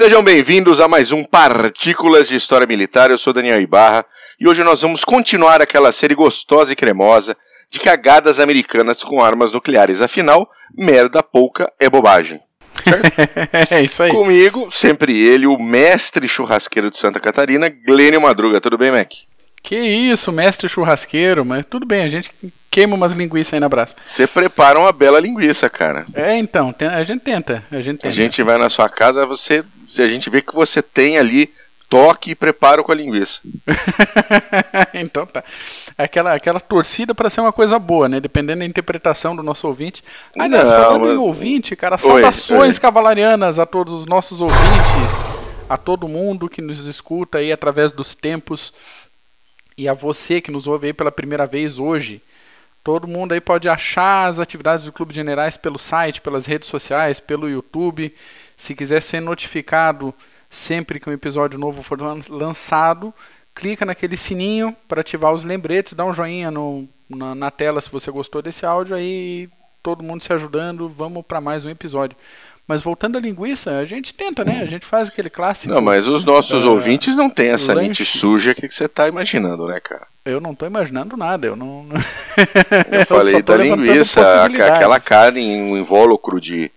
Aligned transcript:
Sejam 0.00 0.22
bem-vindos 0.22 0.80
a 0.80 0.88
mais 0.88 1.12
um 1.12 1.22
Partículas 1.22 2.26
de 2.26 2.34
História 2.34 2.66
Militar. 2.66 3.10
Eu 3.10 3.18
sou 3.18 3.34
Daniel 3.34 3.60
Ibarra 3.60 4.02
e 4.40 4.48
hoje 4.48 4.64
nós 4.64 4.80
vamos 4.80 5.04
continuar 5.04 5.60
aquela 5.60 5.92
série 5.92 6.14
gostosa 6.14 6.72
e 6.72 6.74
cremosa 6.74 7.36
de 7.68 7.78
cagadas 7.78 8.40
americanas 8.40 9.04
com 9.04 9.22
armas 9.22 9.52
nucleares. 9.52 10.00
Afinal, 10.00 10.50
merda 10.74 11.22
pouca 11.22 11.70
é 11.78 11.90
bobagem. 11.90 12.40
é 13.70 13.82
isso 13.82 14.02
aí. 14.02 14.10
Comigo, 14.10 14.70
sempre 14.70 15.14
ele, 15.18 15.46
o 15.46 15.58
mestre 15.58 16.26
churrasqueiro 16.26 16.88
de 16.88 16.96
Santa 16.96 17.20
Catarina, 17.20 17.68
Glênio 17.68 18.22
Madruga. 18.22 18.58
Tudo 18.58 18.78
bem, 18.78 18.90
Mac? 18.90 19.12
Que 19.62 19.76
isso, 19.76 20.32
mestre 20.32 20.68
churrasqueiro, 20.68 21.44
mas 21.44 21.64
tudo 21.66 21.86
bem, 21.86 22.02
a 22.02 22.08
gente 22.08 22.30
queima 22.70 22.94
umas 22.94 23.12
linguiças 23.12 23.54
aí 23.54 23.60
na 23.60 23.68
brasa. 23.68 23.94
Você 24.04 24.26
prepara 24.26 24.78
uma 24.78 24.92
bela 24.92 25.20
linguiça, 25.20 25.68
cara. 25.68 26.06
É, 26.14 26.36
então, 26.38 26.74
a 26.92 27.02
gente 27.02 27.20
tenta, 27.20 27.62
a 27.70 27.80
gente 27.80 27.98
tenta. 27.98 28.08
A 28.08 28.10
gente 28.10 28.42
vai 28.42 28.58
na 28.58 28.68
sua 28.68 28.88
casa, 28.88 29.26
você, 29.26 29.64
se 29.86 30.02
a 30.02 30.08
gente 30.08 30.30
vê 30.30 30.40
que 30.40 30.54
você 30.54 30.80
tem 30.80 31.18
ali 31.18 31.52
toque 31.90 32.30
e 32.30 32.34
preparo 32.36 32.84
com 32.84 32.92
a 32.92 32.94
linguiça. 32.94 33.40
então 34.94 35.26
tá. 35.26 35.42
Aquela, 35.98 36.34
aquela 36.34 36.60
torcida 36.60 37.14
para 37.14 37.28
ser 37.28 37.40
uma 37.40 37.52
coisa 37.52 37.78
boa, 37.80 38.08
né? 38.08 38.20
Dependendo 38.20 38.60
da 38.60 38.64
interpretação 38.64 39.34
do 39.34 39.42
nosso 39.42 39.66
ouvinte. 39.66 40.02
Aliás, 40.38 40.70
Não, 40.70 40.76
falando 40.76 41.00
mas... 41.06 41.14
em 41.14 41.16
ouvinte, 41.16 41.74
cara, 41.74 41.98
saudações 41.98 42.76
oi, 42.76 42.80
cavalarianas 42.80 43.58
a 43.58 43.66
todos 43.66 43.92
os 43.92 44.06
nossos 44.06 44.40
ouvintes, 44.40 45.26
a 45.68 45.76
todo 45.76 46.06
mundo 46.06 46.48
que 46.48 46.62
nos 46.62 46.86
escuta 46.86 47.38
aí 47.38 47.50
através 47.52 47.92
dos 47.92 48.14
tempos 48.14 48.72
e 49.80 49.88
a 49.88 49.94
você 49.94 50.42
que 50.42 50.50
nos 50.50 50.66
ouve 50.66 50.88
aí 50.88 50.92
pela 50.92 51.10
primeira 51.10 51.46
vez 51.46 51.78
hoje. 51.78 52.22
Todo 52.84 53.08
mundo 53.08 53.32
aí 53.32 53.40
pode 53.40 53.66
achar 53.66 54.28
as 54.28 54.38
atividades 54.38 54.84
do 54.84 54.92
Clube 54.92 55.12
de 55.12 55.16
Generais 55.16 55.56
pelo 55.56 55.78
site, 55.78 56.20
pelas 56.20 56.44
redes 56.44 56.68
sociais, 56.68 57.18
pelo 57.18 57.48
YouTube. 57.48 58.14
Se 58.58 58.74
quiser 58.74 59.00
ser 59.00 59.20
notificado 59.20 60.14
sempre 60.50 61.00
que 61.00 61.08
um 61.08 61.14
episódio 61.14 61.58
novo 61.58 61.82
for 61.82 61.98
lançado, 62.28 63.14
clica 63.54 63.86
naquele 63.86 64.18
sininho 64.18 64.76
para 64.86 65.00
ativar 65.00 65.32
os 65.32 65.44
lembretes, 65.44 65.94
dá 65.94 66.04
um 66.04 66.12
joinha 66.12 66.50
no, 66.50 66.86
na, 67.08 67.34
na, 67.34 67.50
tela 67.50 67.80
se 67.80 67.90
você 67.90 68.10
gostou 68.10 68.42
desse 68.42 68.66
áudio 68.66 68.94
aí, 68.94 69.48
todo 69.82 70.04
mundo 70.04 70.22
se 70.22 70.32
ajudando, 70.32 70.90
vamos 70.90 71.24
para 71.24 71.40
mais 71.40 71.64
um 71.64 71.70
episódio. 71.70 72.18
Mas 72.70 72.82
voltando 72.82 73.18
à 73.18 73.20
linguiça, 73.20 73.78
a 73.78 73.84
gente 73.84 74.14
tenta, 74.14 74.44
né? 74.44 74.60
A 74.62 74.66
gente 74.66 74.86
faz 74.86 75.08
aquele 75.08 75.28
clássico. 75.28 75.74
Não, 75.74 75.80
mas 75.80 76.06
os 76.06 76.22
nossos 76.22 76.64
uh, 76.64 76.70
ouvintes 76.70 77.16
não 77.16 77.28
têm 77.28 77.48
essa 77.48 77.74
lanche. 77.74 77.88
mente 77.88 78.04
suja 78.04 78.54
que 78.54 78.70
você 78.70 78.84
está 78.84 79.08
imaginando, 79.08 79.66
né, 79.66 79.80
cara? 79.80 80.06
Eu 80.24 80.40
não 80.40 80.52
estou 80.52 80.68
imaginando 80.68 81.16
nada, 81.16 81.48
eu 81.48 81.56
não. 81.56 81.88
eu, 82.92 83.00
eu 83.00 83.06
falei 83.06 83.42
da 83.42 83.56
linguiça, 83.56 84.44
aquela 84.44 85.00
carne 85.00 85.40
em 85.40 85.60
um 85.60 85.76
invólucro 85.76 86.40
de, 86.40 86.70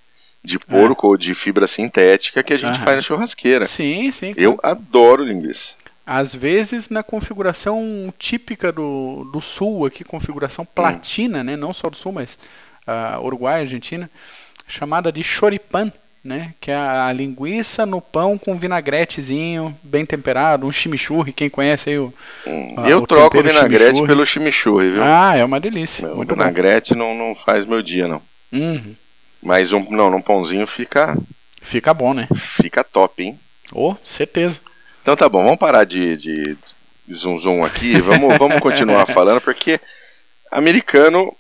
de 0.44 0.58
porco 0.58 1.06
é. 1.06 1.10
ou 1.12 1.16
de 1.16 1.36
fibra 1.36 1.68
sintética 1.68 2.42
que 2.42 2.54
a 2.54 2.58
gente 2.58 2.80
faz 2.80 2.96
na 2.96 3.04
churrasqueira. 3.04 3.66
Sim, 3.66 4.12
sim. 4.12 4.34
Eu 4.36 4.58
adoro 4.64 5.24
linguiça. 5.24 5.76
Às 6.04 6.34
vezes 6.34 6.90
na 6.90 7.04
configuração 7.04 8.12
típica 8.18 8.72
do, 8.72 9.30
do 9.32 9.40
sul, 9.40 9.86
aqui, 9.86 10.04
configuração 10.04 10.66
platina, 10.66 11.42
hum. 11.42 11.44
né? 11.44 11.56
Não 11.56 11.72
só 11.72 11.88
do 11.88 11.96
sul, 11.96 12.14
mas 12.14 12.40
uh, 12.88 13.24
Uruguai, 13.24 13.60
Argentina 13.60 14.10
chamada 14.74 15.12
de 15.12 15.24
choripan, 15.24 15.92
né? 16.24 16.54
Que 16.60 16.72
é 16.72 16.76
a 16.76 17.12
linguiça 17.12 17.86
no 17.86 18.02
pão 18.02 18.38
com 18.38 18.58
vinagretezinho, 18.58 19.78
bem 19.84 20.06
temperado, 20.06 20.66
um 20.66 20.72
chimichurri, 20.72 21.32
quem 21.32 21.50
conhece 21.50 21.92
aí 21.92 22.00
o. 22.00 22.14
Hum, 22.48 22.76
a, 22.78 22.90
eu 22.90 23.04
o 23.04 23.08
troco 23.08 23.38
o 23.38 23.44
vinagrete 23.44 23.86
chimichurri. 23.86 24.08
pelo 24.08 24.26
chimichurri, 24.26 24.92
viu? 24.92 25.04
Ah, 25.04 25.36
é 25.36 25.46
uma 25.46 25.60
delícia. 25.60 26.08
o 26.08 26.26
vinagrete 26.26 26.96
não, 26.96 27.14
não 27.14 27.36
faz 27.36 27.66
meu 27.66 27.82
dia, 27.82 28.08
não. 28.08 28.22
Uhum. 28.52 28.96
Mas 29.42 29.74
um, 29.74 29.86
não, 29.92 30.10
num 30.10 30.22
pãozinho 30.22 30.66
fica. 30.66 31.16
Fica 31.62 31.94
bom, 31.94 32.14
né? 32.14 32.28
Fica 32.36 32.84
top, 32.84 33.24
hein? 33.24 33.40
Oh, 33.72 33.96
certeza. 34.04 34.60
Então 35.02 35.16
tá 35.16 35.28
bom, 35.30 35.44
vamos 35.44 35.60
parar 35.60 35.84
de, 35.84 36.18
de 36.18 36.58
zoom 37.14 37.38
zoom 37.38 37.66
aqui, 37.66 38.00
vamos, 38.00 38.38
vamos 38.40 38.60
continuar 38.60 39.06
falando, 39.06 39.42
porque 39.42 39.80
americano 40.50 41.36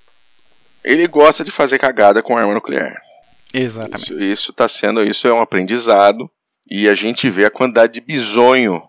ele 0.83 1.07
gosta 1.07 1.43
de 1.43 1.51
fazer 1.51 1.79
cagada 1.79 2.21
com 2.21 2.37
arma 2.37 2.53
nuclear. 2.53 3.02
Exatamente. 3.53 4.31
Isso 4.31 4.51
está 4.51 4.67
sendo, 4.67 5.03
isso 5.03 5.27
é 5.27 5.33
um 5.33 5.41
aprendizado 5.41 6.29
e 6.69 6.89
a 6.89 6.95
gente 6.95 7.29
vê 7.29 7.45
a 7.45 7.51
quantidade 7.51 7.93
de 7.93 8.01
bisonho 8.01 8.81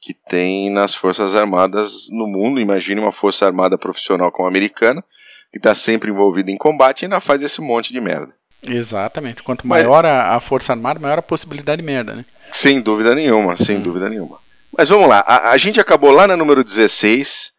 que 0.00 0.14
tem 0.14 0.70
nas 0.70 0.94
forças 0.94 1.34
armadas 1.34 2.08
no 2.10 2.26
mundo. 2.26 2.60
Imagine 2.60 3.00
uma 3.00 3.12
força 3.12 3.46
armada 3.46 3.76
profissional 3.76 4.32
como 4.32 4.46
a 4.46 4.50
americana 4.50 5.04
que 5.50 5.58
está 5.58 5.74
sempre 5.74 6.10
envolvida 6.10 6.50
em 6.50 6.56
combate 6.56 7.02
e 7.02 7.04
ainda 7.04 7.20
faz 7.20 7.42
esse 7.42 7.60
monte 7.60 7.92
de 7.92 8.00
merda. 8.00 8.34
Exatamente. 8.66 9.42
Quanto 9.42 9.66
maior 9.66 10.04
a, 10.04 10.34
a, 10.34 10.40
força 10.40 10.72
armada, 10.72 10.98
maior 10.98 11.18
a 11.18 11.22
possibilidade 11.22 11.80
de 11.80 11.86
merda, 11.86 12.14
né? 12.14 12.24
Sem 12.50 12.80
dúvida 12.80 13.14
nenhuma, 13.14 13.56
sem 13.56 13.76
hum. 13.76 13.82
dúvida 13.82 14.08
nenhuma. 14.08 14.38
Mas 14.76 14.88
vamos 14.88 15.08
lá, 15.08 15.20
a, 15.20 15.50
a, 15.50 15.58
gente 15.58 15.80
acabou 15.80 16.10
lá 16.10 16.26
na 16.26 16.36
número 16.36 16.64
16, 16.64 17.52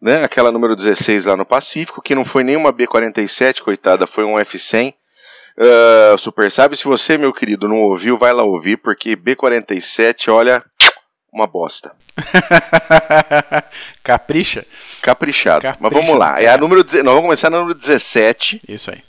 né? 0.00 0.24
Aquela 0.24 0.50
número 0.50 0.74
16 0.74 1.26
lá 1.26 1.36
no 1.36 1.46
Pacífico, 1.46 2.02
que 2.02 2.14
não 2.14 2.24
foi 2.24 2.42
nenhuma 2.42 2.72
B-47, 2.72 3.60
coitada, 3.60 4.06
foi 4.06 4.24
um 4.24 4.38
F-100 4.38 4.94
Uh, 5.58 6.18
Super 6.18 6.50
Sabe, 6.50 6.76
se 6.76 6.84
você, 6.84 7.16
meu 7.16 7.32
querido, 7.32 7.66
não 7.66 7.80
ouviu, 7.80 8.18
vai 8.18 8.32
lá 8.32 8.42
ouvir, 8.42 8.76
porque 8.76 9.16
B47, 9.16 10.30
olha, 10.30 10.62
uma 11.32 11.46
bosta. 11.46 11.92
Capricha? 14.02 14.66
Caprichado. 15.00 15.62
Capricha, 15.62 15.78
Mas 15.80 15.92
vamos 15.92 16.18
lá. 16.18 16.40
É 16.40 16.48
a 16.48 16.58
número, 16.58 16.82
nós 16.82 17.04
vamos 17.04 17.22
começar 17.22 17.50
no 17.50 17.58
número 17.58 17.78
17. 17.78 18.62
Isso 18.68 18.90
aí. 18.90 19.02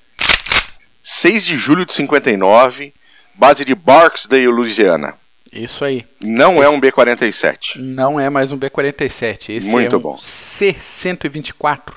6 1.03 1.45
de 1.45 1.57
julho 1.57 1.85
de 1.85 1.93
59, 1.93 2.93
base 3.33 3.63
de 3.63 3.73
Barksdale, 3.75 4.47
Louisiana. 4.47 5.15
Isso 5.51 5.85
aí. 5.85 6.05
Não 6.21 6.55
é 6.55 6.59
Esse 6.59 6.65
é 6.65 6.69
um 6.69 6.79
B-47. 6.79 7.75
Não 7.77 8.19
é 8.19 8.29
mais 8.29 8.51
um 8.51 8.57
B-47. 8.57 9.49
Esse 9.49 9.67
Muito 9.69 9.95
é 9.95 9.97
um 9.97 10.01
bom. 10.01 10.17
C-124 10.19 11.93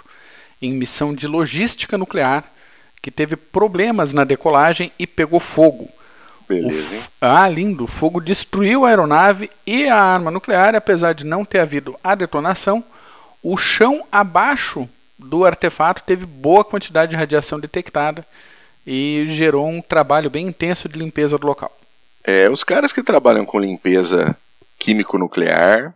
em 0.63 0.73
missão 0.73 1.13
de 1.13 1.27
logística 1.27 1.99
nuclear 1.99 2.45
que 3.03 3.11
teve 3.11 3.37
problemas 3.37 4.13
na 4.13 4.25
decolagem 4.25 4.93
e 4.99 5.07
pegou 5.07 5.41
fogo. 5.41 5.89
Beleza, 6.49 6.97
hein? 6.97 7.03
Ah, 7.21 7.49
lindo. 7.49 7.85
O 7.85 7.89
fogo 7.89 8.21
destruiu 8.21 8.85
a 8.85 8.89
aeronave 8.89 9.51
e 9.67 9.89
a 9.89 9.97
arma 9.97 10.31
nuclear, 10.31 10.75
apesar 10.75 11.13
de 11.13 11.25
não 11.25 11.45
ter 11.45 11.61
havido 11.61 11.97
a 12.03 12.15
detonação, 12.15 12.85
o 13.43 13.57
chão 13.57 14.05
abaixo 14.11 14.89
do 15.19 15.45
artefato 15.45 16.03
teve 16.03 16.27
boa 16.27 16.65
quantidade 16.65 17.11
de 17.11 17.17
radiação 17.17 17.61
detectada 17.61 18.27
e 18.87 19.25
gerou 19.29 19.69
um 19.69 19.81
trabalho 19.81 20.31
bem 20.31 20.47
intenso 20.47 20.89
de 20.89 20.99
limpeza 20.99 21.39
do 21.39 21.47
local. 21.47 21.75
É, 22.25 22.51
os 22.51 22.65
caras 22.65 22.93
que 22.93 23.03
trabalham 23.03 23.47
com 23.47 23.59
limpeza 23.59 24.37
químico-nuclear, 24.79 25.95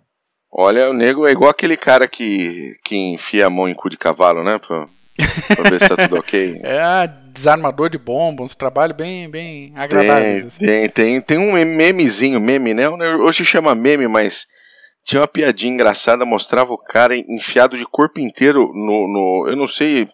olha, 0.51 0.91
o 0.91 0.95
nego 0.95 1.27
é 1.27 1.33
igual 1.33 1.51
aquele 1.51 1.77
cara 1.77 2.07
que, 2.07 2.77
que 2.85 2.97
enfia 2.97 3.47
a 3.47 3.51
mão 3.51 3.69
em 3.69 3.75
cu 3.75 3.91
de 3.91 3.97
cavalo, 3.97 4.43
né? 4.45 4.59
Pra 4.59 4.87
pra 5.55 5.71
ver 5.71 5.81
se 5.81 5.89
tá 5.89 5.97
tudo 5.97 6.17
ok. 6.17 6.61
É, 6.63 7.07
desarmador 7.33 7.91
de 7.91 7.99
bombas, 7.99 8.47
uns 8.47 8.55
trabalhos 8.55 8.97
bem, 8.97 9.29
bem 9.29 9.73
agradáveis. 9.77 10.41
Tem, 10.41 10.47
assim. 10.47 10.67
tem, 10.67 10.89
tem, 10.89 11.21
tem 11.21 11.39
um 11.39 11.53
memezinho, 11.53 12.41
meme, 12.41 12.75
né? 12.75 12.89
Hoje 12.89 13.45
chama 13.45 13.75
meme, 13.75 14.09
mas 14.09 14.47
tinha 15.05 15.21
uma 15.21 15.29
piadinha 15.29 15.73
engraçada, 15.73 16.25
mostrava 16.25 16.73
o 16.73 16.79
cara 16.79 17.17
enfiado 17.17 17.77
de 17.77 17.85
corpo 17.85 18.21
inteiro 18.21 18.73
no. 18.75 19.07
no 19.07 19.47
eu 19.49 19.57
não 19.57 19.69
sei 19.69 20.09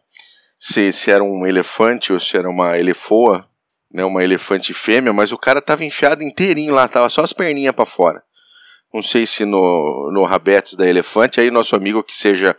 se, 0.59 0.93
se 0.93 1.11
era 1.11 1.23
um 1.23 1.47
elefante 1.47 2.13
ou 2.13 2.21
se 2.21 2.37
era 2.37 2.49
uma 2.49 2.79
elefoa, 2.79 3.47
né? 3.93 4.05
Uma 4.05 4.23
elefante 4.23 4.75
fêmea, 4.75 5.13
mas 5.13 5.33
o 5.33 5.39
cara 5.39 5.63
tava 5.63 5.85
enfiado 5.85 6.23
inteirinho 6.23 6.75
lá, 6.75 6.89
tava 6.89 7.09
só 7.09 7.23
as 7.23 7.33
perninhas 7.33 7.75
para 7.75 7.87
fora. 7.87 8.23
Não 8.93 9.03
sei 9.03 9.27
se 9.27 9.45
no, 9.45 10.11
no 10.13 10.25
rabetes 10.25 10.75
da 10.75 10.87
elefante, 10.87 11.41
aí 11.41 11.51
nosso 11.51 11.77
amigo 11.77 12.03
que 12.03 12.17
seja 12.17 12.57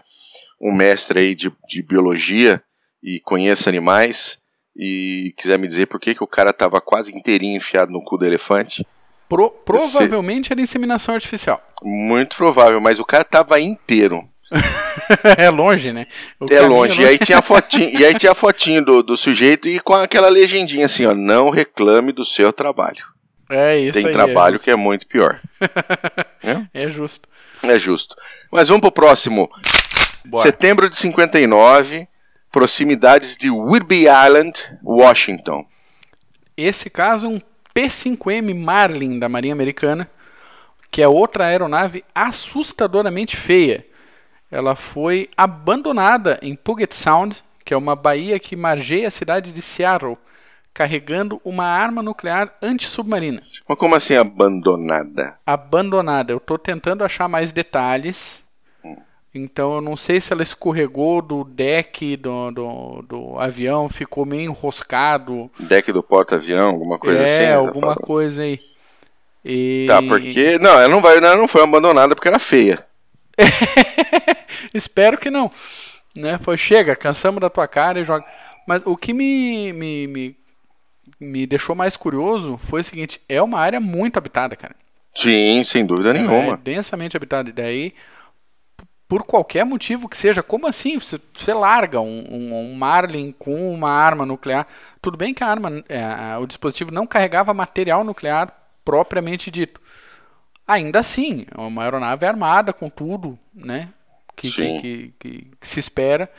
um 0.61 0.73
mestre 0.73 1.19
aí 1.19 1.35
de, 1.35 1.51
de 1.67 1.81
biologia 1.81 2.61
e 3.03 3.19
conheça 3.19 3.69
animais 3.69 4.39
e 4.75 5.33
quiser 5.35 5.57
me 5.57 5.67
dizer 5.67 5.87
por 5.87 5.99
que, 5.99 6.13
que 6.13 6.23
o 6.23 6.27
cara 6.27 6.53
tava 6.53 6.79
quase 6.79 7.15
inteirinho 7.15 7.57
enfiado 7.57 7.91
no 7.91 8.03
cu 8.03 8.17
do 8.17 8.25
elefante. 8.25 8.85
Pro, 9.27 9.49
provavelmente 9.49 10.51
era 10.51 10.61
inseminação 10.61 11.15
artificial. 11.15 11.61
Muito 11.81 12.37
provável, 12.37 12.79
mas 12.79 12.99
o 12.99 13.05
cara 13.05 13.23
tava 13.23 13.59
inteiro. 13.59 14.27
é 15.37 15.49
longe, 15.49 15.93
né? 15.93 16.05
O 16.39 16.45
é 16.51 16.61
longe. 16.61 17.01
E 17.01 17.05
aí 17.05 17.17
tinha 17.17 17.39
a 17.39 17.41
fotinho, 17.41 17.89
e 17.97 18.05
aí 18.05 18.13
tinha 18.13 18.33
a 18.33 18.35
fotinho 18.35 18.83
do, 18.83 19.01
do 19.01 19.17
sujeito 19.17 19.67
e 19.67 19.79
com 19.79 19.93
aquela 19.93 20.29
legendinha 20.29 20.85
assim, 20.85 21.05
ó, 21.05 21.15
não 21.15 21.49
reclame 21.49 22.11
do 22.11 22.25
seu 22.25 22.51
trabalho. 22.51 23.03
É 23.49 23.77
isso 23.77 23.93
Tem 23.93 24.07
aí, 24.07 24.13
trabalho 24.13 24.55
é 24.55 24.59
que 24.59 24.71
é 24.71 24.75
muito 24.75 25.07
pior. 25.07 25.41
é? 26.43 26.83
é 26.85 26.89
justo. 26.89 27.27
É 27.63 27.77
justo. 27.77 28.15
Mas 28.51 28.69
vamos 28.69 28.81
pro 28.81 28.91
próximo. 28.91 29.49
Bora. 30.25 30.43
Setembro 30.43 30.89
de 30.89 30.97
59, 30.97 32.07
proximidades 32.51 33.35
de 33.35 33.49
Whidbey 33.49 34.05
Island, 34.07 34.53
Washington. 34.83 35.65
Esse 36.55 36.89
caso 36.89 37.25
é 37.25 37.29
um 37.29 37.41
P-5M 37.73 38.53
Marlin 38.55 39.17
da 39.17 39.29
Marinha 39.29 39.53
Americana, 39.53 40.09
que 40.89 41.01
é 41.01 41.07
outra 41.07 41.45
aeronave 41.45 42.03
assustadoramente 42.13 43.37
feia. 43.37 43.85
Ela 44.51 44.75
foi 44.75 45.29
abandonada 45.37 46.37
em 46.41 46.55
Puget 46.55 46.93
Sound, 46.93 47.41
que 47.63 47.73
é 47.73 47.77
uma 47.77 47.95
baía 47.95 48.37
que 48.37 48.55
margeia 48.55 49.07
a 49.07 49.11
cidade 49.11 49.51
de 49.51 49.61
Seattle, 49.61 50.17
carregando 50.73 51.41
uma 51.45 51.65
arma 51.65 52.03
nuclear 52.03 52.53
antissubmarina. 52.61 53.41
Mas 53.67 53.77
como 53.77 53.95
assim 53.95 54.15
abandonada? 54.15 55.37
Abandonada. 55.45 56.33
Eu 56.33 56.37
estou 56.37 56.57
tentando 56.57 57.03
achar 57.03 57.29
mais 57.29 57.53
detalhes. 57.53 58.43
Então 59.33 59.75
eu 59.75 59.81
não 59.81 59.95
sei 59.95 60.19
se 60.19 60.33
ela 60.33 60.43
escorregou 60.43 61.21
do 61.21 61.45
deck 61.45 62.17
do, 62.17 62.51
do, 62.51 63.01
do 63.03 63.39
avião, 63.39 63.87
ficou 63.87 64.25
meio 64.25 64.51
enroscado. 64.51 65.49
Deck 65.57 65.91
do 65.93 66.03
porta-avião, 66.03 66.67
alguma 66.67 66.99
coisa 66.99 67.21
é, 67.21 67.23
assim? 67.23 67.43
É, 67.43 67.53
alguma 67.53 67.95
coisa 67.95 68.41
aí. 68.41 68.59
E... 69.43 69.85
Tá, 69.87 70.01
porque. 70.01 70.59
Não, 70.59 70.71
ela 70.71 70.89
não, 70.89 71.01
vai, 71.01 71.17
ela 71.17 71.37
não 71.37 71.47
foi 71.47 71.63
abandonada 71.63 72.13
porque 72.13 72.27
era 72.27 72.39
feia. 72.39 72.85
Espero 74.73 75.17
que 75.17 75.31
não. 75.31 75.49
Né? 76.15 76.37
Foi, 76.37 76.57
chega, 76.57 76.95
cansamos 76.95 77.39
da 77.39 77.49
tua 77.49 77.67
cara 77.67 77.99
e 77.99 78.03
joga. 78.03 78.25
Mas 78.67 78.83
o 78.85 78.97
que 78.97 79.13
me, 79.13 79.71
me, 79.73 80.07
me, 80.07 80.35
me 81.19 81.47
deixou 81.47 81.75
mais 81.75 81.95
curioso 81.95 82.59
foi 82.63 82.81
o 82.81 82.83
seguinte: 82.83 83.21
é 83.27 83.41
uma 83.41 83.59
área 83.59 83.79
muito 83.79 84.17
habitada, 84.17 84.55
cara. 84.55 84.75
Sim, 85.13 85.63
sem 85.63 85.85
dúvida 85.85 86.13
nenhuma. 86.13 86.53
É 86.53 86.57
densamente 86.57 87.17
habitada. 87.17 87.49
E 87.49 87.53
daí, 87.53 87.93
por 89.11 89.23
qualquer 89.23 89.65
motivo 89.65 90.07
que 90.07 90.15
seja, 90.17 90.41
como 90.41 90.65
assim? 90.65 90.97
Você, 90.97 91.19
você 91.33 91.53
larga 91.53 91.99
um, 91.99 92.23
um, 92.29 92.55
um, 92.55 92.73
Marlin 92.75 93.35
com 93.37 93.73
uma 93.73 93.89
arma 93.89 94.25
nuclear. 94.25 94.65
Tudo 95.01 95.17
bem 95.17 95.33
que 95.33 95.43
a 95.43 95.47
arma, 95.47 95.83
é, 95.89 96.37
o 96.37 96.47
dispositivo 96.47 96.93
não 96.93 97.05
carregava 97.05 97.53
material 97.53 98.05
nuclear 98.05 98.55
propriamente 98.85 99.51
dito. 99.51 99.81
Ainda 100.65 100.99
assim, 100.99 101.45
é 101.53 101.59
uma 101.59 101.83
aeronave 101.83 102.25
armada 102.25 102.71
com 102.71 102.89
tudo, 102.89 103.37
né? 103.53 103.89
Que, 104.33 104.49
que, 104.49 104.79
que, 104.79 105.13
que, 105.59 105.67
se 105.67 105.81
espera 105.81 106.31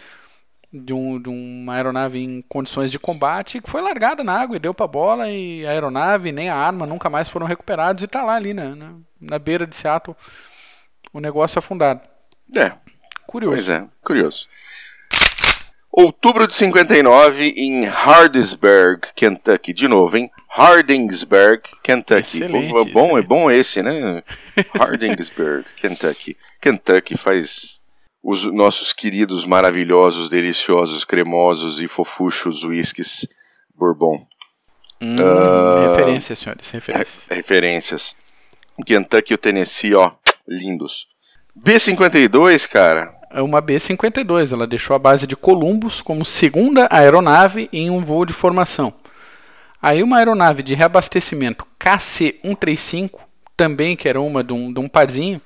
de, 0.72 0.94
um, 0.94 1.20
de 1.20 1.28
uma 1.28 1.75
aeronave 1.75 2.25
em 2.25 2.40
condições 2.48 2.90
de 2.90 2.98
combate 2.98 3.60
que 3.60 3.68
foi 3.68 3.82
largada 3.82 4.25
na 4.25 4.32
água 4.32 4.56
e 4.56 4.58
deu 4.58 4.72
para 4.72 4.86
bola 4.86 5.30
e 5.30 5.66
a 5.66 5.72
aeronave 5.72 6.32
nem 6.32 6.48
a 6.48 6.56
arma 6.56 6.86
nunca 6.86 7.10
mais 7.10 7.28
foram 7.28 7.46
recuperados 7.46 8.02
e 8.02 8.06
está 8.06 8.22
lá 8.22 8.34
ali 8.34 8.54
na, 8.54 8.75
na, 8.75 8.94
na, 9.20 9.38
beira 9.38 9.66
de 9.66 9.76
Seattle 9.76 10.16
o 11.12 11.20
negócio 11.20 11.58
afundado. 11.58 12.12
É. 12.54 12.72
Curioso. 13.26 13.56
Pois 13.56 13.70
é, 13.70 13.84
curioso. 14.04 14.49
Outubro 15.90 16.46
de 16.49 16.54
59 16.54 17.49
em 17.56 17.84
Hardisburg, 17.84 19.08
Kentucky. 19.14 19.75
De 19.75 19.87
novo, 19.87 20.16
hein? 20.16 20.31
Hardingsburg, 20.49 21.62
Kentucky. 21.82 22.38
Excelente, 22.38 22.70
bom, 22.70 22.81
excelente. 22.81 23.19
é 23.19 23.22
bom 23.22 23.50
esse, 23.50 23.82
né? 23.82 24.22
Hardingsburg, 24.78 25.66
Kentucky. 25.76 26.37
Kentucky 26.60 27.16
faz 27.16 27.81
os 28.22 28.44
nossos 28.44 28.93
queridos, 28.94 29.44
maravilhosos, 29.44 30.31
deliciosos, 30.31 31.04
cremosos 31.04 31.81
e 31.81 31.88
fofuchos 31.88 32.64
whiskies 32.64 33.26
Bourbon. 33.75 34.26
Hum, 35.00 35.16
uh, 35.16 35.90
referências, 35.90 36.38
senhores, 36.38 36.70
referências. 36.70 37.26
referências. 37.28 38.16
Kentucky 38.87 39.32
e 39.32 39.34
o 39.34 39.38
Tennessee, 39.38 39.94
ó, 39.94 40.12
lindos. 40.49 41.06
B-52, 41.54 42.69
cara. 42.69 43.14
É 43.31 43.40
uma 43.40 43.60
B-52, 43.60 44.52
ela 44.52 44.66
deixou 44.66 44.94
a 44.94 44.99
base 44.99 45.26
de 45.26 45.37
Columbus 45.37 46.02
como 46.02 46.25
segunda 46.25 46.87
aeronave 46.90 47.69
em 47.72 47.90
um 47.90 48.00
voo 48.00 48.26
de 48.26 48.32
formação. 48.32 48.93
Aí 49.81 50.02
uma 50.02 50.19
aeronave 50.19 50.62
de 50.62 50.75
reabastecimento 50.75 51.66
KC-135, 51.81 53.20
também 53.56 53.96
que 53.96 54.08
era 54.08 54.20
uma 54.20 54.44
de 54.44 54.52
um, 54.52 54.72
de 54.72 54.81
um 54.81 54.88
parzinho, 54.88 55.40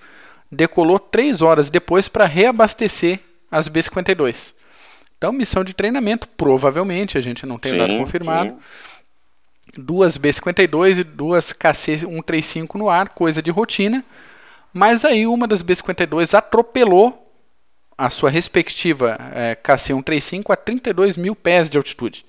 decolou 0.50 0.99
três 0.99 1.43
horas 1.43 1.70
depois 1.70 2.08
para 2.08 2.26
reabastecer 2.26 3.20
as 3.50 3.69
B-52. 3.69 4.55
Então, 5.17 5.32
missão 5.32 5.64
de 5.64 5.73
treinamento, 5.73 6.29
provavelmente, 6.29 7.17
a 7.17 7.20
gente 7.20 7.47
não 7.47 7.58
tem 7.58 7.73
sim, 7.73 7.79
nada 7.79 7.97
confirmado. 7.97 8.50
Sim. 8.50 9.82
Duas 9.82 10.17
B-52 10.17 10.99
e 10.99 11.05
duas 11.05 11.53
KC-135 11.53 12.75
no 12.75 12.91
ar, 12.91 13.08
coisa 13.08 13.41
de 13.41 13.50
rotina. 13.50 14.05
Mas 14.76 15.06
aí 15.06 15.26
uma 15.26 15.46
das 15.46 15.62
B-52 15.62 16.34
atropelou 16.34 17.32
a 17.96 18.11
sua 18.11 18.28
respectiva 18.28 19.17
é, 19.34 19.55
KC-135 19.55 20.50
a 20.50 20.56
32 20.56 21.17
mil 21.17 21.34
pés 21.34 21.70
de 21.70 21.78
altitude. 21.78 22.26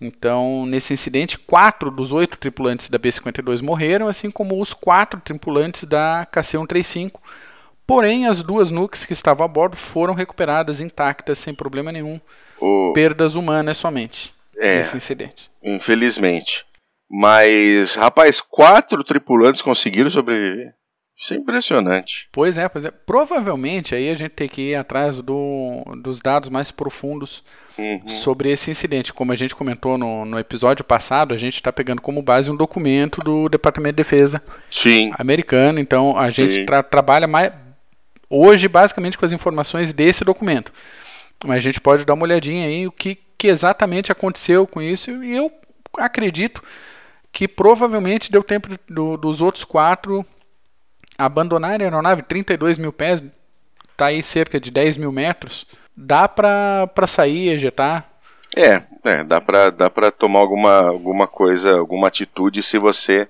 Então, 0.00 0.66
nesse 0.66 0.94
incidente, 0.94 1.36
quatro 1.36 1.90
dos 1.90 2.12
oito 2.12 2.38
tripulantes 2.38 2.88
da 2.88 2.96
B-52 2.96 3.60
morreram, 3.60 4.06
assim 4.06 4.30
como 4.30 4.60
os 4.60 4.72
quatro 4.72 5.20
tripulantes 5.20 5.82
da 5.82 6.24
KC-135. 6.32 7.14
Porém, 7.84 8.28
as 8.28 8.40
duas 8.40 8.70
nukes 8.70 9.04
que 9.04 9.12
estavam 9.12 9.44
a 9.44 9.48
bordo 9.48 9.76
foram 9.76 10.14
recuperadas 10.14 10.80
intactas, 10.80 11.40
sem 11.40 11.52
problema 11.52 11.90
nenhum. 11.90 12.20
O... 12.60 12.92
Perdas 12.94 13.34
humanas 13.34 13.78
somente 13.78 14.32
é, 14.56 14.76
nesse 14.76 14.96
incidente. 14.96 15.50
Infelizmente. 15.60 16.64
Mas, 17.10 17.96
rapaz, 17.96 18.40
quatro 18.40 19.02
tripulantes 19.02 19.60
conseguiram 19.60 20.08
sobreviver. 20.08 20.72
Isso 21.16 21.32
é 21.32 21.36
impressionante. 21.36 22.28
Pois 22.32 22.58
é, 22.58 22.68
pois 22.68 22.84
é. 22.84 22.90
Provavelmente 22.90 23.94
aí 23.94 24.10
a 24.10 24.14
gente 24.14 24.32
tem 24.32 24.48
que 24.48 24.70
ir 24.70 24.74
atrás 24.74 25.22
do, 25.22 25.82
dos 26.02 26.20
dados 26.20 26.50
mais 26.50 26.72
profundos 26.72 27.44
uhum. 27.78 28.08
sobre 28.08 28.50
esse 28.50 28.70
incidente. 28.70 29.12
Como 29.12 29.30
a 29.30 29.36
gente 29.36 29.54
comentou 29.54 29.96
no, 29.96 30.24
no 30.24 30.38
episódio 30.38 30.84
passado, 30.84 31.32
a 31.32 31.36
gente 31.36 31.54
está 31.54 31.72
pegando 31.72 32.02
como 32.02 32.20
base 32.20 32.50
um 32.50 32.56
documento 32.56 33.20
do 33.20 33.48
Departamento 33.48 33.94
de 33.94 34.02
Defesa 34.02 34.42
Sim. 34.68 35.12
americano. 35.16 35.78
Então 35.78 36.18
a 36.18 36.30
gente 36.30 36.64
tra 36.64 36.82
trabalha 36.82 37.28
mais 37.28 37.52
hoje 38.28 38.66
basicamente 38.66 39.16
com 39.16 39.24
as 39.24 39.32
informações 39.32 39.92
desse 39.92 40.24
documento. 40.24 40.72
Mas 41.44 41.58
a 41.58 41.60
gente 41.60 41.80
pode 41.80 42.04
dar 42.04 42.14
uma 42.14 42.24
olhadinha 42.24 42.66
aí 42.66 42.86
o 42.86 42.92
que, 42.92 43.18
que 43.38 43.46
exatamente 43.46 44.10
aconteceu 44.10 44.66
com 44.66 44.82
isso. 44.82 45.10
E 45.22 45.36
eu 45.36 45.52
acredito 45.96 46.62
que 47.30 47.46
provavelmente 47.46 48.32
deu 48.32 48.42
tempo 48.42 48.68
do, 48.88 49.16
dos 49.16 49.40
outros 49.40 49.64
quatro 49.64 50.26
abandonar 51.16 51.80
a 51.80 51.84
aeronave 51.84 52.22
32 52.22 52.78
mil 52.78 52.92
pés, 52.92 53.22
tá 53.96 54.06
aí 54.06 54.22
cerca 54.22 54.60
de 54.60 54.70
10 54.70 54.96
mil 54.96 55.12
metros, 55.12 55.66
dá 55.96 56.28
para 56.28 56.88
sair, 57.06 57.50
ejetar? 57.50 58.08
É, 58.56 58.82
é 59.04 59.24
dá 59.24 59.40
para 59.40 59.70
dá 59.70 59.90
pra 59.90 60.10
tomar 60.10 60.40
alguma, 60.40 60.88
alguma 60.88 61.26
coisa, 61.26 61.78
alguma 61.78 62.08
atitude 62.08 62.62
se 62.62 62.78
você 62.78 63.28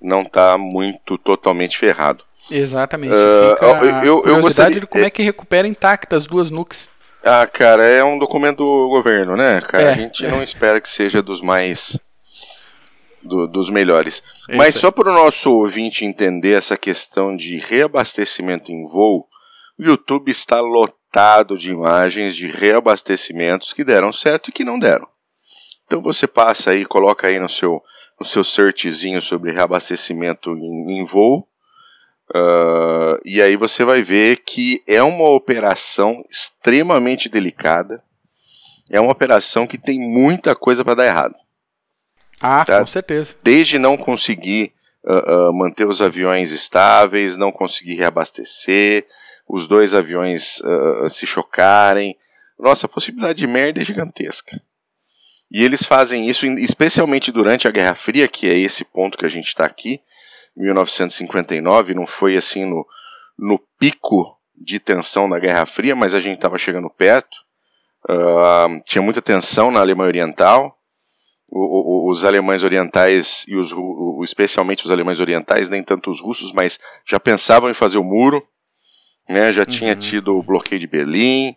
não 0.00 0.24
tá 0.24 0.58
muito 0.58 1.16
totalmente 1.18 1.78
ferrado. 1.78 2.24
Exatamente. 2.50 3.12
Uh, 3.12 3.64
eu, 3.64 4.04
eu, 4.04 4.20
curiosidade 4.20 4.42
gostaria... 4.42 4.80
de 4.80 4.86
como 4.86 5.04
é 5.04 5.10
que 5.10 5.22
recupera 5.22 5.66
intactas 5.66 6.22
as 6.22 6.26
duas 6.26 6.50
nukes. 6.50 6.88
Ah, 7.24 7.46
cara, 7.46 7.82
é 7.82 8.04
um 8.04 8.18
documento 8.18 8.58
do 8.58 8.88
governo, 8.88 9.34
né, 9.36 9.60
cara? 9.60 9.84
É, 9.84 9.90
a 9.90 9.94
gente 9.94 10.24
é. 10.24 10.30
não 10.30 10.42
espera 10.42 10.80
que 10.80 10.88
seja 10.88 11.20
dos 11.20 11.40
mais 11.40 11.98
do, 13.26 13.46
dos 13.46 13.68
melhores. 13.68 14.22
Isso 14.48 14.56
Mas 14.56 14.74
só 14.76 14.90
para 14.90 15.10
o 15.10 15.14
nosso 15.14 15.50
ouvinte 15.50 16.04
entender 16.04 16.52
essa 16.52 16.76
questão 16.76 17.36
de 17.36 17.58
reabastecimento 17.58 18.72
em 18.72 18.84
voo, 18.84 19.26
o 19.78 19.82
YouTube 19.82 20.30
está 20.30 20.60
lotado 20.60 21.58
de 21.58 21.70
imagens 21.70 22.34
de 22.34 22.46
reabastecimentos 22.46 23.72
que 23.72 23.84
deram 23.84 24.12
certo 24.12 24.48
e 24.48 24.52
que 24.52 24.64
não 24.64 24.78
deram. 24.78 25.06
Então 25.86 26.02
você 26.02 26.26
passa 26.26 26.70
aí, 26.70 26.84
coloca 26.84 27.28
aí 27.28 27.38
no 27.38 27.48
seu, 27.48 27.82
no 28.18 28.26
seu 28.26 28.42
searchzinho 28.42 29.22
sobre 29.22 29.52
reabastecimento 29.52 30.50
em, 30.50 30.98
em 30.98 31.04
voo, 31.04 31.46
uh, 32.34 33.18
e 33.24 33.40
aí 33.40 33.56
você 33.56 33.84
vai 33.84 34.02
ver 34.02 34.38
que 34.38 34.82
é 34.86 35.02
uma 35.02 35.28
operação 35.28 36.24
extremamente 36.30 37.28
delicada, 37.28 38.02
é 38.90 39.00
uma 39.00 39.12
operação 39.12 39.66
que 39.66 39.78
tem 39.78 39.98
muita 39.98 40.54
coisa 40.54 40.84
para 40.84 40.94
dar 40.94 41.06
errado. 41.06 41.34
Ah, 42.40 42.64
tá? 42.64 42.80
com 42.80 42.86
certeza. 42.86 43.34
Desde 43.42 43.78
não 43.78 43.96
conseguir 43.96 44.72
uh, 45.04 45.48
uh, 45.48 45.52
manter 45.54 45.86
os 45.86 46.02
aviões 46.02 46.52
estáveis, 46.52 47.36
não 47.36 47.50
conseguir 47.50 47.94
reabastecer, 47.94 49.06
os 49.48 49.66
dois 49.66 49.94
aviões 49.94 50.60
uh, 50.60 51.08
se 51.08 51.26
chocarem. 51.26 52.16
Nossa, 52.58 52.86
a 52.86 52.88
possibilidade 52.88 53.38
de 53.38 53.46
merda 53.46 53.80
é 53.80 53.84
gigantesca. 53.84 54.60
E 55.50 55.62
eles 55.62 55.84
fazem 55.84 56.28
isso 56.28 56.46
especialmente 56.46 57.30
durante 57.30 57.68
a 57.68 57.70
Guerra 57.70 57.94
Fria, 57.94 58.26
que 58.26 58.48
é 58.48 58.58
esse 58.58 58.84
ponto 58.84 59.16
que 59.16 59.24
a 59.24 59.28
gente 59.28 59.46
está 59.46 59.64
aqui, 59.64 60.00
1959, 60.56 61.94
não 61.94 62.06
foi 62.06 62.36
assim 62.36 62.64
no, 62.64 62.86
no 63.38 63.58
pico 63.78 64.36
de 64.56 64.80
tensão 64.80 65.28
da 65.28 65.38
Guerra 65.38 65.66
Fria, 65.66 65.94
mas 65.94 66.14
a 66.14 66.20
gente 66.20 66.36
estava 66.36 66.58
chegando 66.58 66.90
perto. 66.90 67.36
Uh, 68.08 68.82
tinha 68.84 69.02
muita 69.02 69.20
tensão 69.20 69.70
na 69.70 69.80
Alemanha 69.80 70.08
Oriental, 70.08 70.76
o, 71.48 72.06
o, 72.06 72.10
os 72.10 72.24
alemães 72.24 72.62
orientais 72.62 73.44
e 73.48 73.56
os, 73.56 73.72
o, 73.72 74.20
especialmente 74.24 74.84
os 74.84 74.90
alemães 74.90 75.20
orientais, 75.20 75.68
nem 75.68 75.82
tanto 75.82 76.10
os 76.10 76.20
russos, 76.20 76.52
mas 76.52 76.78
já 77.04 77.20
pensavam 77.20 77.70
em 77.70 77.74
fazer 77.74 77.98
o 77.98 78.04
muro, 78.04 78.46
né? 79.28 79.52
Já 79.52 79.62
uhum. 79.62 79.66
tinha 79.66 79.94
tido 79.94 80.36
o 80.36 80.42
bloqueio 80.42 80.80
de 80.80 80.86
Berlim 80.86 81.56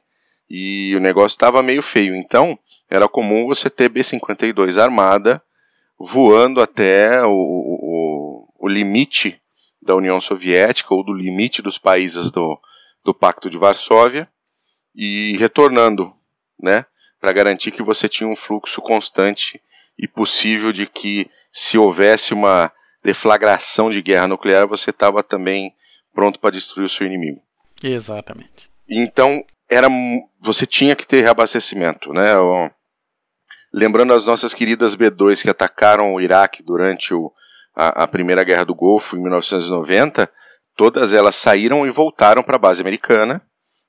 e 0.49 0.95
o 0.95 0.99
negócio 0.99 1.35
estava 1.35 1.61
meio 1.61 1.81
feio. 1.81 2.15
Então 2.15 2.57
era 2.89 3.07
comum 3.07 3.47
você 3.47 3.69
ter 3.69 3.89
B-52 3.89 4.81
armada 4.81 5.41
voando 5.97 6.61
até 6.61 7.23
o, 7.25 7.31
o, 7.31 8.47
o 8.57 8.67
limite 8.67 9.39
da 9.81 9.95
União 9.95 10.19
Soviética 10.21 10.93
ou 10.93 11.03
do 11.03 11.13
limite 11.13 11.61
dos 11.61 11.77
países 11.77 12.31
do, 12.31 12.59
do 13.03 13.13
Pacto 13.13 13.49
de 13.49 13.57
Varsóvia 13.57 14.29
e 14.95 15.35
retornando, 15.37 16.13
né? 16.59 16.85
Para 17.19 17.33
garantir 17.33 17.71
que 17.71 17.83
você 17.83 18.07
tinha 18.07 18.29
um 18.29 18.35
fluxo 18.35 18.81
constante 18.81 19.61
e 19.99 20.07
possível 20.07 20.71
de 20.71 20.87
que 20.87 21.29
se 21.51 21.77
houvesse 21.77 22.33
uma 22.33 22.71
deflagração 23.03 23.89
de 23.89 24.01
guerra 24.01 24.29
nuclear, 24.29 24.65
você 24.65 24.91
estava 24.91 25.21
também 25.21 25.75
pronto 26.13 26.39
para 26.39 26.51
destruir 26.51 26.85
o 26.85 26.89
seu 26.89 27.05
inimigo. 27.05 27.41
Exatamente. 27.83 28.71
Então, 28.89 29.43
era 29.69 29.89
você 30.39 30.65
tinha 30.65 30.95
que 30.95 31.05
ter 31.05 31.21
reabastecimento, 31.21 32.13
né? 32.13 32.31
Lembrando 33.73 34.13
as 34.13 34.23
nossas 34.23 34.53
queridas 34.53 34.95
B2 34.95 35.41
que 35.41 35.49
atacaram 35.49 36.13
o 36.13 36.21
Iraque 36.21 36.63
durante 36.63 37.13
o, 37.13 37.31
a, 37.75 38.03
a 38.03 38.07
Primeira 38.07 38.43
Guerra 38.43 38.65
do 38.65 38.73
Golfo 38.73 39.17
em 39.17 39.21
1990, 39.21 40.31
todas 40.75 41.13
elas 41.13 41.35
saíram 41.35 41.85
e 41.85 41.91
voltaram 41.91 42.41
para 42.41 42.55
a 42.55 42.59
base 42.59 42.81
americana, 42.81 43.41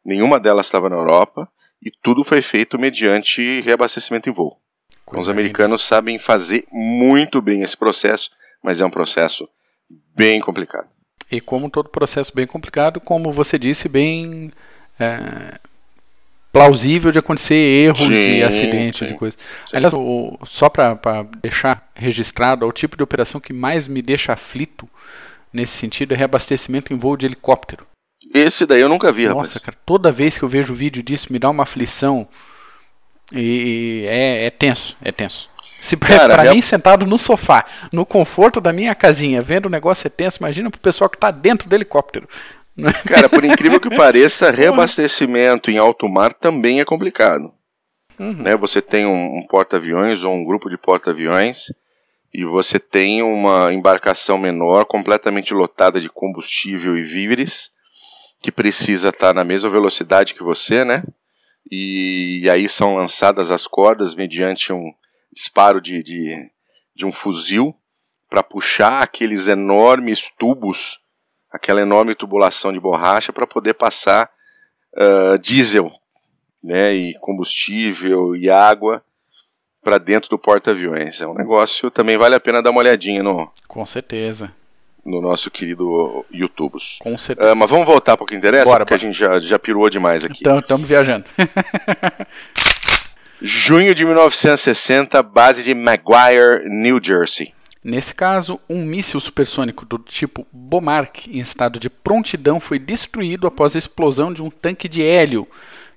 nenhuma 0.04 0.40
delas 0.40 0.66
estava 0.66 0.90
na 0.90 0.96
Europa, 0.96 1.48
e 1.80 1.90
tudo 2.02 2.24
foi 2.24 2.42
feito 2.42 2.78
mediante 2.78 3.60
reabastecimento 3.62 4.28
em 4.28 4.32
voo. 4.32 4.60
Os 5.12 5.28
americanos 5.28 5.82
sabem 5.82 6.18
fazer 6.18 6.64
muito 6.70 7.40
bem 7.40 7.62
esse 7.62 7.76
processo, 7.76 8.30
mas 8.62 8.80
é 8.80 8.86
um 8.86 8.90
processo 8.90 9.48
bem 10.14 10.40
complicado. 10.40 10.88
E 11.30 11.40
como 11.40 11.70
todo 11.70 11.88
processo 11.88 12.32
bem 12.34 12.46
complicado, 12.46 13.00
como 13.00 13.32
você 13.32 13.58
disse, 13.58 13.88
bem 13.88 14.50
é, 14.98 15.58
plausível 16.52 17.12
de 17.12 17.18
acontecer 17.18 17.54
erros 17.54 18.00
sim, 18.00 18.38
e 18.38 18.42
acidentes 18.42 19.08
sim, 19.08 19.14
e 19.14 19.16
coisas. 19.16 19.38
Sim. 19.66 19.76
Aliás, 19.76 19.94
o, 19.94 20.38
só 20.44 20.68
para 20.68 21.22
deixar 21.40 21.88
registrado, 21.94 22.66
o 22.66 22.72
tipo 22.72 22.96
de 22.96 23.02
operação 23.02 23.40
que 23.40 23.52
mais 23.52 23.86
me 23.86 24.02
deixa 24.02 24.32
aflito 24.32 24.88
nesse 25.52 25.72
sentido 25.76 26.12
é 26.12 26.16
reabastecimento 26.16 26.92
em 26.92 26.98
voo 26.98 27.16
de 27.16 27.26
helicóptero. 27.26 27.86
Esse 28.34 28.66
daí 28.66 28.80
eu 28.80 28.88
nunca 28.88 29.12
vi, 29.12 29.26
Nossa, 29.26 29.54
rapaz. 29.54 29.58
cara, 29.58 29.76
toda 29.84 30.12
vez 30.12 30.36
que 30.36 30.44
eu 30.44 30.48
vejo 30.48 30.74
vídeo 30.74 31.02
disso 31.02 31.32
me 31.32 31.38
dá 31.38 31.48
uma 31.48 31.62
aflição 31.62 32.28
e, 33.32 33.40
e 33.40 34.06
é, 34.06 34.46
é, 34.46 34.50
tenso, 34.50 34.96
é 35.02 35.12
tenso. 35.12 35.48
Se 35.80 35.96
para 35.96 36.36
real... 36.42 36.54
mim 36.54 36.62
sentado 36.62 37.06
no 37.06 37.18
sofá, 37.18 37.64
no 37.92 38.04
conforto 38.04 38.60
da 38.60 38.72
minha 38.72 38.94
casinha, 38.94 39.42
vendo 39.42 39.66
o 39.66 39.70
negócio 39.70 40.06
é 40.06 40.10
tenso, 40.10 40.38
imagina 40.38 40.70
pro 40.70 40.80
pessoal 40.80 41.08
que 41.08 41.16
está 41.16 41.30
dentro 41.30 41.68
do 41.68 41.74
helicóptero. 41.74 42.28
Cara, 43.06 43.28
por 43.28 43.44
incrível 43.44 43.80
que 43.80 43.94
pareça, 43.94 44.50
reabastecimento 44.50 45.70
em 45.70 45.78
alto 45.78 46.08
mar 46.08 46.32
também 46.32 46.80
é 46.80 46.84
complicado. 46.84 47.52
Uhum. 48.18 48.34
Né? 48.34 48.56
Você 48.56 48.82
tem 48.82 49.06
um, 49.06 49.38
um 49.38 49.46
porta-aviões 49.46 50.22
ou 50.22 50.34
um 50.34 50.44
grupo 50.44 50.68
de 50.68 50.76
porta-aviões 50.76 51.72
e 52.32 52.44
você 52.44 52.78
tem 52.78 53.22
uma 53.22 53.72
embarcação 53.72 54.38
menor 54.38 54.84
completamente 54.84 55.52
lotada 55.52 56.00
de 56.00 56.08
combustível 56.08 56.96
e 56.96 57.02
víveres 57.02 57.70
que 58.40 58.52
precisa 58.52 59.08
estar 59.08 59.34
na 59.34 59.44
mesma 59.44 59.68
velocidade 59.68 60.34
que 60.34 60.42
você, 60.42 60.84
né? 60.84 61.02
E, 61.70 62.40
e 62.42 62.50
aí 62.50 62.68
são 62.68 62.96
lançadas 62.96 63.50
as 63.50 63.66
cordas 63.66 64.14
mediante 64.14 64.72
um 64.72 64.92
disparo 65.32 65.80
de, 65.80 66.02
de, 66.02 66.50
de 66.94 67.06
um 67.06 67.12
fuzil 67.12 67.74
para 68.28 68.42
puxar 68.42 69.02
aqueles 69.02 69.48
enormes 69.48 70.30
tubos 70.38 71.00
aquela 71.50 71.80
enorme 71.80 72.14
tubulação 72.14 72.72
de 72.72 72.78
borracha 72.78 73.32
para 73.32 73.46
poder 73.46 73.74
passar 73.74 74.30
uh, 74.94 75.38
diesel 75.38 75.90
né, 76.62 76.94
e 76.94 77.14
combustível 77.18 78.36
e 78.36 78.48
água 78.48 79.02
para 79.82 79.98
dentro 79.98 80.30
do 80.30 80.38
porta-aviões. 80.38 81.20
É 81.20 81.26
um 81.26 81.34
negócio 81.34 81.90
também 81.90 82.16
vale 82.16 82.34
a 82.34 82.40
pena 82.40 82.62
dar 82.62 82.70
uma 82.70 82.80
olhadinha 82.80 83.22
no. 83.22 83.50
Com 83.66 83.84
certeza. 83.84 84.54
No 85.04 85.20
nosso 85.20 85.50
querido 85.50 86.24
YouTube. 86.30 86.76
Com 86.98 87.16
certeza. 87.16 87.52
Uh, 87.52 87.56
mas 87.56 87.70
vamos 87.70 87.86
voltar 87.86 88.16
para 88.16 88.24
o 88.24 88.26
que 88.26 88.34
interessa, 88.34 88.64
bora, 88.64 88.84
porque 88.84 88.94
bora. 88.94 89.08
a 89.08 89.12
gente 89.12 89.18
já, 89.18 89.38
já 89.38 89.58
pirou 89.58 89.88
demais 89.88 90.24
aqui. 90.24 90.40
Então, 90.40 90.58
estamos 90.58 90.86
viajando. 90.86 91.24
Junho 93.42 93.94
de 93.94 94.04
1960, 94.04 95.22
base 95.22 95.62
de 95.62 95.74
Maguire, 95.74 96.68
New 96.68 97.00
Jersey. 97.02 97.54
Nesse 97.82 98.14
caso, 98.14 98.60
um 98.68 98.84
míssil 98.84 99.18
supersônico 99.18 99.86
do 99.86 99.98
tipo 99.98 100.46
Bomark 100.52 101.26
em 101.26 101.38
estado 101.38 101.80
de 101.80 101.88
prontidão 101.88 102.60
foi 102.60 102.78
destruído 102.78 103.46
após 103.46 103.74
a 103.74 103.78
explosão 103.78 104.30
de 104.30 104.42
um 104.42 104.50
tanque 104.50 104.86
de 104.86 105.02
hélio 105.02 105.48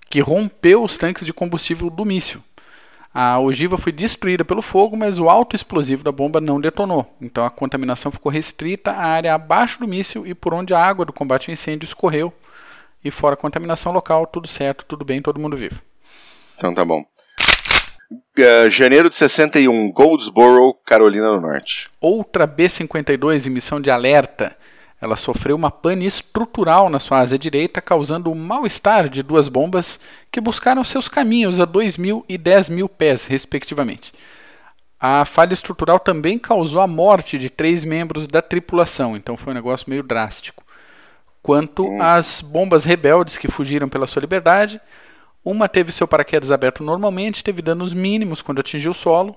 que 0.10 0.22
rompeu 0.22 0.81
os 0.81 0.95
tanques 0.95 1.25
de 1.25 1.33
combustível 1.33 1.89
do 1.89 2.05
míssil. 2.05 2.41
A 3.13 3.39
ogiva 3.39 3.77
foi 3.77 3.91
destruída 3.91 4.43
pelo 4.43 4.62
fogo, 4.62 4.98
mas 4.98 5.20
o 5.20 5.29
alto 5.29 5.55
explosivo 5.55 6.03
da 6.03 6.12
bomba 6.12 6.41
não 6.41 6.60
detonou. 6.60 7.05
Então 7.22 7.46
a 7.46 7.50
contaminação 7.50 8.12
ficou 8.12 8.32
restrita 8.32 8.91
à 8.91 9.05
área 9.05 9.36
abaixo 9.36 9.79
do 9.79 9.88
míssil 9.88 10.25
e 10.25 10.34
por 10.34 10.53
onde 10.53 10.74
a 10.74 10.84
água 10.84 11.05
do 11.05 11.13
combate 11.13 11.50
ao 11.50 11.53
incêndio 11.53 11.86
escorreu. 11.86 12.34
E 13.05 13.12
fora 13.12 13.36
a 13.36 13.38
contaminação 13.38 13.91
local, 13.91 14.25
tudo 14.25 14.48
certo, 14.48 14.86
tudo 14.86 15.05
bem, 15.05 15.22
todo 15.22 15.39
mundo 15.39 15.55
vivo. 15.55 15.79
Então 16.58 16.74
tá 16.74 16.84
bom. 16.84 17.05
Uh, 18.12 18.70
janeiro 18.70 19.10
de 19.10 19.15
61, 19.15 19.91
Goldsboro, 19.91 20.74
Carolina 20.86 21.27
do 21.27 21.41
Norte. 21.41 21.91
Outra 22.01 22.48
B-52 22.48 23.46
em 23.46 23.51
missão 23.51 23.79
de 23.79 23.91
alerta. 23.91 24.58
Ela 25.03 25.17
sofreu 25.17 25.57
uma 25.57 25.69
pane 25.69 26.05
estrutural 26.05 26.89
na 26.89 26.98
sua 26.98 27.19
asa 27.19 27.38
direita, 27.38 27.81
causando 27.81 28.31
o 28.31 28.36
mal-estar 28.36 29.10
de 29.10 29.22
duas 29.22 29.50
bombas 29.50 30.00
que 30.31 30.39
buscaram 30.39 30.81
seus 30.81 31.10
caminhos 31.10 31.60
a 31.60 31.65
2 31.65 31.98
mil 31.98 32.24
e 32.29 32.38
10 32.38 32.69
mil 32.69 32.88
pés, 32.88 33.25
respectivamente. 33.25 34.13
A 34.98 35.25
falha 35.25 35.51
estrutural 35.51 36.00
também 36.00 36.39
causou 36.39 36.79
a 36.79 36.88
morte 36.88 37.38
de 37.38 37.50
três 37.50 37.83
membros 37.83 38.27
da 38.27 38.41
tripulação, 38.41 39.17
então 39.17 39.36
foi 39.36 39.51
um 39.51 39.55
negócio 39.55 39.89
meio 39.89 40.03
drástico. 40.03 40.63
Quanto 41.41 41.86
hum. 41.86 42.01
às 42.01 42.39
bombas 42.39 42.86
rebeldes 42.86 43.38
que 43.38 43.51
fugiram 43.51 43.89
pela 43.89 44.07
sua 44.07 44.22
liberdade, 44.22 44.79
uma 45.43 45.67
teve 45.67 45.91
seu 45.91 46.07
paraquedas 46.07 46.50
aberto 46.50 46.81
normalmente, 46.81 47.43
teve 47.43 47.62
danos 47.62 47.93
mínimos 47.93 48.41
quando 48.41 48.60
atingiu 48.60 48.91
o 48.91 48.95
solo, 48.95 49.36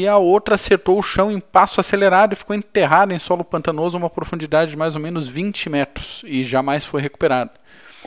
e 0.00 0.08
a 0.08 0.16
outra 0.16 0.54
acertou 0.54 0.98
o 0.98 1.02
chão 1.02 1.30
em 1.30 1.40
passo 1.40 1.80
acelerado 1.80 2.32
e 2.32 2.36
ficou 2.36 2.54
enterrada 2.54 3.14
em 3.14 3.18
solo 3.18 3.44
pantanoso 3.44 3.96
a 3.96 4.00
uma 4.00 4.10
profundidade 4.10 4.70
de 4.70 4.76
mais 4.76 4.94
ou 4.94 5.02
menos 5.02 5.28
20 5.28 5.68
metros 5.68 6.22
e 6.26 6.42
jamais 6.42 6.84
foi 6.84 7.00
recuperada. 7.00 7.50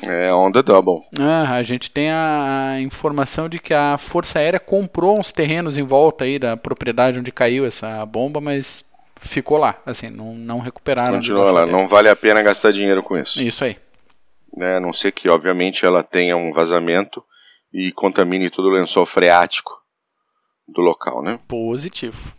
É 0.02 0.34
onda 0.34 0.62
double. 0.62 1.02
Ah, 1.18 1.56
a 1.56 1.64
gente 1.64 1.90
tem 1.90 2.10
a 2.12 2.76
informação 2.80 3.48
de 3.48 3.60
que 3.60 3.74
a 3.74 3.98
Força 3.98 4.40
Aérea 4.40 4.60
comprou 4.60 5.18
uns 5.18 5.32
terrenos 5.32 5.78
em 5.78 5.84
volta 5.84 6.26
aí 6.26 6.38
da 6.38 6.58
propriedade 6.58 7.20
onde 7.20 7.32
caiu 7.32 7.66
essa 7.66 8.06
bomba, 8.06 8.42
mas 8.42 8.84
ficou 9.22 9.58
lá, 9.58 9.76
assim, 9.86 10.10
não, 10.10 10.36
não 10.36 10.60
recuperaram. 10.60 11.16
Continua 11.16 11.52
lá, 11.52 11.66
não 11.66 11.88
vale 11.88 12.10
a 12.10 12.16
pena 12.16 12.42
gastar 12.42 12.72
dinheiro 12.72 13.02
com 13.02 13.18
isso. 13.18 13.42
Isso 13.42 13.64
aí 13.64 13.78
né? 14.56 14.78
A 14.78 14.80
não 14.80 14.94
ser 14.94 15.12
que, 15.12 15.30
obviamente, 15.30 15.86
ela 15.86 16.04
tenha 16.04 16.38
um 16.38 16.54
vazamento 16.54 17.24
e 17.74 17.92
contamine 17.92 18.50
todo 18.50 18.66
o 18.66 18.72
lençol 18.72 19.06
freático 19.06 19.72
do 20.68 20.82
local, 20.82 21.22
né? 21.22 21.40
Positivo. 21.48 22.34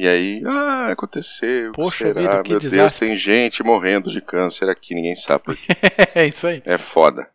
E 0.00 0.08
aí, 0.08 0.42
ah, 0.46 0.88
aconteceu. 0.92 1.72
Poxa 1.72 2.06
será? 2.06 2.20
vida, 2.20 2.42
que 2.42 2.50
Meu 2.50 2.58
desastre. 2.58 2.78
Deus, 2.78 2.98
tem 2.98 3.16
gente 3.16 3.62
morrendo 3.62 4.10
de 4.10 4.20
câncer 4.20 4.68
aqui, 4.68 4.94
ninguém 4.94 5.14
sabe 5.14 5.44
por 5.44 5.56
quê. 5.56 5.72
é 6.14 6.26
isso 6.26 6.46
aí. 6.46 6.62
É 6.64 6.78
foda. 6.78 7.28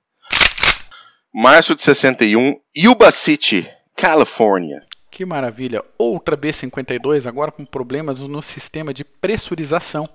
Março 1.34 1.76
de 1.76 1.82
61, 1.82 2.60
Yuba 2.76 3.12
City, 3.12 3.70
Califórnia. 3.96 4.82
Que 5.10 5.26
maravilha. 5.26 5.84
Outra 5.98 6.36
B-52, 6.36 7.28
agora 7.28 7.52
com 7.52 7.66
problemas 7.66 8.22
no 8.22 8.42
sistema 8.42 8.94
de 8.94 9.04
pressurização 9.04 10.10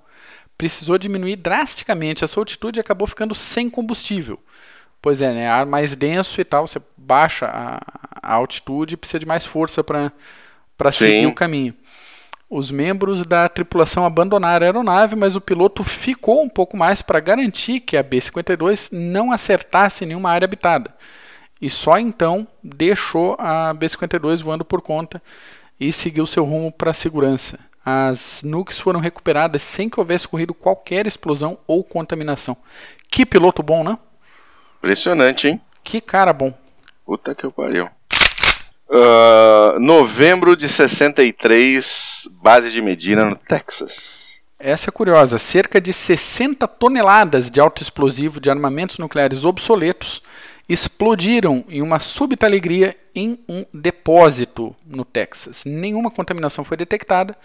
precisou 0.57 0.97
diminuir 0.97 1.35
drasticamente 1.35 2.25
a 2.25 2.27
sua 2.27 2.41
altitude 2.41 2.79
e 2.79 2.81
acabou 2.81 3.07
ficando 3.07 3.35
sem 3.35 3.69
combustível. 3.69 4.39
Pois 5.07 5.21
é, 5.21 5.31
né? 5.31 5.47
Ar 5.47 5.65
mais 5.65 5.95
denso 5.95 6.41
e 6.41 6.43
tal, 6.43 6.67
você 6.67 6.81
baixa 6.97 7.45
a, 7.45 7.79
a 8.21 8.33
altitude 8.33 8.95
e 8.95 8.97
precisa 8.97 9.19
de 9.19 9.25
mais 9.25 9.45
força 9.45 9.81
para 9.81 10.11
seguir 10.91 11.27
o 11.27 11.33
caminho. 11.33 11.73
Os 12.49 12.71
membros 12.71 13.25
da 13.25 13.47
tripulação 13.47 14.03
abandonaram 14.03 14.65
a 14.65 14.67
aeronave, 14.67 15.15
mas 15.15 15.37
o 15.37 15.39
piloto 15.39 15.81
ficou 15.81 16.43
um 16.43 16.49
pouco 16.49 16.75
mais 16.75 17.01
para 17.01 17.21
garantir 17.21 17.79
que 17.79 17.95
a 17.95 18.03
B-52 18.03 18.89
não 18.91 19.31
acertasse 19.31 20.05
nenhuma 20.05 20.29
área 20.29 20.43
habitada. 20.43 20.93
E 21.61 21.69
só 21.69 21.97
então 21.97 22.45
deixou 22.61 23.37
a 23.39 23.73
B-52 23.73 24.43
voando 24.43 24.65
por 24.65 24.81
conta 24.81 25.23
e 25.79 25.89
seguiu 25.93 26.25
seu 26.25 26.43
rumo 26.43 26.69
para 26.69 26.91
a 26.91 26.93
segurança 26.93 27.57
as 27.89 28.43
nukes 28.43 28.77
foram 28.77 28.99
recuperadas 28.99 29.61
sem 29.61 29.89
que 29.89 29.97
houvesse 29.97 30.25
ocorrido 30.25 30.53
qualquer 30.53 31.07
explosão 31.07 31.57
ou 31.65 31.85
contaminação. 31.85 32.57
Que 33.09 33.25
piloto 33.25 33.63
bom, 33.63 33.81
não? 33.81 33.97
Impressionante, 34.77 35.47
hein? 35.47 35.61
Que 35.83 36.01
cara 36.01 36.33
bom. 36.33 36.53
Puta 37.05 37.33
que 37.33 37.49
pariu. 37.49 37.89
Uh, 38.89 39.79
novembro 39.79 40.55
de 40.55 40.69
63, 40.69 42.29
base 42.31 42.71
de 42.71 42.81
Medina, 42.81 43.25
no 43.25 43.35
Texas. 43.35 44.41
Essa 44.59 44.89
é 44.89 44.91
curiosa. 44.91 45.37
Cerca 45.37 45.79
de 45.79 45.93
60 45.93 46.67
toneladas 46.67 47.51
de 47.51 47.59
autoexplosivo 47.59 48.39
de 48.39 48.49
armamentos 48.49 48.97
nucleares 48.97 49.45
obsoletos 49.45 50.21
explodiram 50.69 51.63
em 51.69 51.81
uma 51.81 51.99
súbita 51.99 52.45
alegria 52.45 52.95
em 53.13 53.39
um 53.47 53.65
depósito 53.73 54.75
no 54.85 55.05
Texas. 55.05 55.63
Nenhuma 55.65 56.11
contaminação 56.11 56.63
foi 56.63 56.75
detectada 56.75 57.37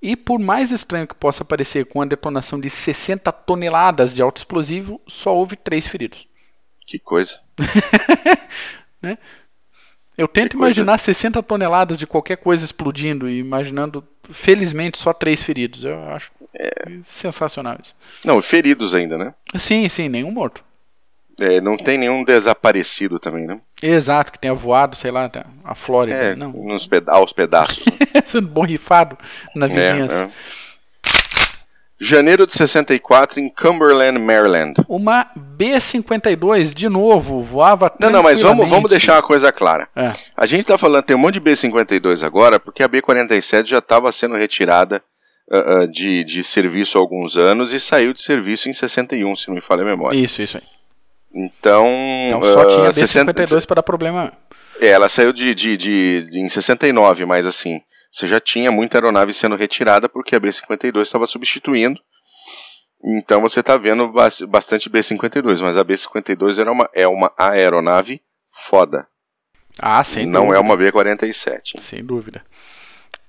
e 0.00 0.16
por 0.16 0.40
mais 0.40 0.72
estranho 0.72 1.06
que 1.06 1.14
possa 1.14 1.44
parecer, 1.44 1.86
com 1.86 2.02
a 2.02 2.04
detonação 2.04 2.58
de 2.58 2.68
60 2.68 3.30
toneladas 3.30 4.14
de 4.14 4.20
alto 4.20 4.38
explosivo, 4.38 5.00
só 5.06 5.34
houve 5.34 5.54
três 5.54 5.86
feridos. 5.86 6.26
Que 6.92 6.98
coisa. 6.98 7.40
né? 9.00 9.16
Eu 10.14 10.28
tento 10.28 10.58
imaginar 10.58 10.98
60 10.98 11.42
toneladas 11.42 11.96
de 11.96 12.06
qualquer 12.06 12.36
coisa 12.36 12.66
explodindo 12.66 13.26
e 13.26 13.38
imaginando, 13.38 14.06
felizmente, 14.30 14.98
só 14.98 15.14
três 15.14 15.42
feridos. 15.42 15.84
Eu 15.84 15.98
acho 16.10 16.30
é... 16.52 16.70
sensacional 17.02 17.78
isso. 17.82 17.96
Não, 18.22 18.42
feridos 18.42 18.94
ainda, 18.94 19.16
né? 19.16 19.32
Sim, 19.56 19.88
sim, 19.88 20.10
nenhum 20.10 20.30
morto. 20.30 20.62
É, 21.40 21.62
não 21.62 21.78
tem 21.78 21.96
nenhum 21.96 22.22
desaparecido 22.24 23.18
também, 23.18 23.46
né? 23.46 23.58
Exato, 23.82 24.32
que 24.32 24.38
tenha 24.38 24.52
voado, 24.52 24.94
sei 24.94 25.10
lá, 25.10 25.30
a 25.64 25.74
Flórida. 25.74 26.14
É, 26.18 26.36
não. 26.36 26.52
Nos 26.52 26.86
peda 26.86 27.10
aos 27.10 27.32
pedaços. 27.32 27.82
Sendo 28.26 28.48
borrifado 28.48 29.16
na 29.54 29.64
é, 29.64 29.68
vizinhança. 29.70 30.24
É, 30.24 30.61
Janeiro 32.02 32.44
de 32.48 32.52
64 32.52 33.38
em 33.38 33.48
Cumberland, 33.48 34.18
Maryland. 34.18 34.74
Uma 34.88 35.30
B-52, 35.36 36.74
de 36.74 36.88
novo, 36.88 37.40
voava 37.40 37.92
Não, 38.00 38.10
não, 38.10 38.24
mas 38.24 38.40
vamos, 38.40 38.68
vamos 38.68 38.90
deixar 38.90 39.14
uma 39.14 39.22
coisa 39.22 39.52
clara. 39.52 39.88
É. 39.94 40.12
A 40.36 40.44
gente 40.44 40.62
está 40.62 40.76
falando, 40.76 41.04
tem 41.04 41.14
um 41.14 41.20
monte 41.20 41.34
de 41.34 41.40
B-52 41.40 42.24
agora, 42.26 42.58
porque 42.58 42.82
a 42.82 42.88
B-47 42.88 43.66
já 43.66 43.78
estava 43.78 44.10
sendo 44.10 44.34
retirada 44.34 45.00
uh, 45.48 45.84
uh, 45.84 45.88
de, 45.88 46.24
de 46.24 46.42
serviço 46.42 46.98
há 46.98 47.00
alguns 47.00 47.36
anos 47.36 47.72
e 47.72 47.78
saiu 47.78 48.12
de 48.12 48.20
serviço 48.20 48.68
em 48.68 48.72
61, 48.72 49.36
se 49.36 49.46
não 49.46 49.54
me 49.54 49.60
falha 49.60 49.82
a 49.82 49.86
memória. 49.86 50.18
Isso, 50.18 50.42
isso 50.42 50.56
aí. 50.56 50.64
Então. 51.32 51.88
Então 52.26 52.42
só 52.42 52.66
uh, 52.66 52.68
tinha 52.68 52.92
B-52 52.92 53.46
60... 53.46 53.66
para 53.66 53.74
dar 53.76 53.82
problema. 53.84 54.32
É, 54.80 54.88
ela 54.88 55.08
saiu 55.08 55.32
de, 55.32 55.54
de, 55.54 55.76
de, 55.76 56.28
de, 56.28 56.40
em 56.40 56.48
69, 56.48 57.24
mas 57.26 57.46
assim 57.46 57.80
você 58.12 58.28
já 58.28 58.38
tinha 58.38 58.70
muita 58.70 58.98
aeronave 58.98 59.32
sendo 59.32 59.56
retirada 59.56 60.08
porque 60.08 60.36
a 60.36 60.40
B-52 60.40 61.00
estava 61.00 61.26
substituindo. 61.26 61.98
Então 63.04 63.40
você 63.40 63.60
está 63.60 63.76
vendo 63.76 64.12
bastante 64.48 64.88
B-52, 64.88 65.60
mas 65.60 65.76
a 65.76 65.82
B-52 65.82 66.58
era 66.58 66.70
uma, 66.70 66.88
é 66.94 67.08
uma 67.08 67.32
aeronave 67.38 68.20
foda. 68.50 69.08
Ah, 69.78 70.04
sem 70.04 70.26
Não 70.26 70.42
dúvida. 70.42 70.58
é 70.58 70.60
uma 70.60 70.76
B-47. 70.76 71.80
Sem 71.80 72.04
dúvida. 72.04 72.44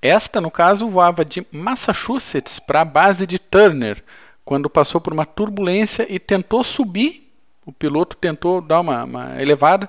Esta, 0.02 0.38
no 0.38 0.50
caso, 0.50 0.88
voava 0.90 1.24
de 1.24 1.44
Massachusetts 1.50 2.58
para 2.58 2.82
a 2.82 2.84
base 2.84 3.26
de 3.26 3.38
Turner, 3.38 4.04
quando 4.44 4.68
passou 4.68 5.00
por 5.00 5.14
uma 5.14 5.24
turbulência 5.24 6.06
e 6.10 6.18
tentou 6.18 6.62
subir. 6.62 7.32
O 7.64 7.72
piloto 7.72 8.14
tentou 8.18 8.60
dar 8.60 8.80
uma, 8.80 9.02
uma 9.04 9.40
elevada 9.42 9.88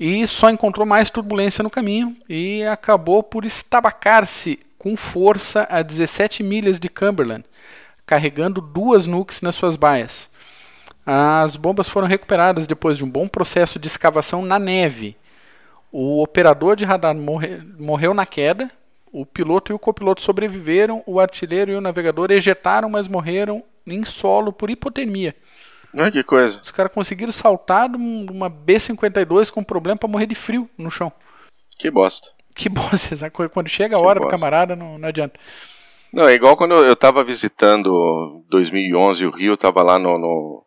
e 0.00 0.26
só 0.26 0.48
encontrou 0.48 0.86
mais 0.86 1.10
turbulência 1.10 1.62
no 1.62 1.68
caminho 1.68 2.16
e 2.26 2.64
acabou 2.64 3.22
por 3.22 3.44
estabacar-se 3.44 4.58
com 4.78 4.96
força 4.96 5.68
a 5.70 5.82
17 5.82 6.42
milhas 6.42 6.80
de 6.80 6.88
Cumberland, 6.88 7.44
carregando 8.06 8.62
duas 8.62 9.06
nukes 9.06 9.42
nas 9.42 9.54
suas 9.54 9.76
baias. 9.76 10.30
As 11.04 11.54
bombas 11.54 11.86
foram 11.86 12.08
recuperadas 12.08 12.66
depois 12.66 12.96
de 12.96 13.04
um 13.04 13.10
bom 13.10 13.28
processo 13.28 13.78
de 13.78 13.88
escavação 13.88 14.40
na 14.40 14.58
neve. 14.58 15.18
O 15.92 16.22
operador 16.22 16.76
de 16.76 16.86
radar 16.86 17.14
morre, 17.14 17.60
morreu 17.78 18.14
na 18.14 18.24
queda, 18.24 18.70
o 19.12 19.26
piloto 19.26 19.70
e 19.70 19.74
o 19.74 19.78
copiloto 19.78 20.22
sobreviveram, 20.22 21.02
o 21.04 21.20
artilheiro 21.20 21.72
e 21.72 21.74
o 21.74 21.80
navegador 21.80 22.30
ejetaram, 22.30 22.88
mas 22.88 23.06
morreram 23.06 23.62
em 23.86 24.02
solo 24.04 24.50
por 24.50 24.70
hipotermia. 24.70 25.34
Ah, 25.98 26.10
que 26.10 26.22
coisa. 26.22 26.60
Os 26.62 26.70
caras 26.70 26.92
conseguiram 26.92 27.32
saltar 27.32 27.88
de 27.88 27.96
uma 27.96 28.48
B-52 28.48 29.50
com 29.50 29.62
problema 29.62 29.98
para 29.98 30.08
morrer 30.08 30.26
de 30.26 30.34
frio 30.34 30.68
no 30.78 30.90
chão. 30.90 31.12
Que 31.78 31.90
bosta. 31.90 32.30
Que 32.54 32.68
bosta, 32.68 33.30
quando 33.52 33.68
chega 33.68 33.96
a 33.96 34.00
hora 34.00 34.20
do 34.20 34.28
camarada 34.28 34.76
não, 34.76 34.98
não 34.98 35.08
adianta. 35.08 35.38
Não, 36.12 36.28
é 36.28 36.34
igual 36.34 36.56
quando 36.56 36.74
eu 36.74 36.92
estava 36.92 37.22
visitando 37.22 38.44
2011 38.48 39.26
o 39.26 39.30
Rio, 39.30 39.52
eu 39.52 39.56
tava 39.56 39.80
lá 39.82 39.98
no, 39.98 40.18
no, 40.18 40.66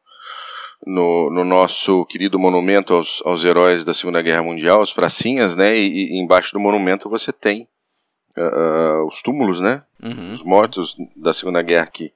no, 0.88 1.30
no, 1.30 1.44
nosso 1.44 2.06
querido 2.06 2.40
monumento 2.40 2.94
aos, 2.94 3.22
aos 3.26 3.44
heróis 3.44 3.84
da 3.84 3.94
Segunda 3.94 4.22
Guerra 4.22 4.42
Mundial, 4.42 4.82
as 4.82 4.94
pracinhas, 4.94 5.56
né? 5.56 5.76
E, 5.78 6.14
e 6.14 6.20
embaixo 6.20 6.54
do 6.54 6.62
monumento 6.62 7.10
você 7.10 7.34
tem 7.34 7.68
uh, 8.38 9.06
os 9.06 9.22
túmulos, 9.22 9.60
né? 9.60 9.84
Uhum. 10.02 10.32
Os 10.32 10.42
mortos 10.42 10.96
da 11.16 11.34
Segunda 11.34 11.62
Guerra 11.62 11.88
que 11.88 12.14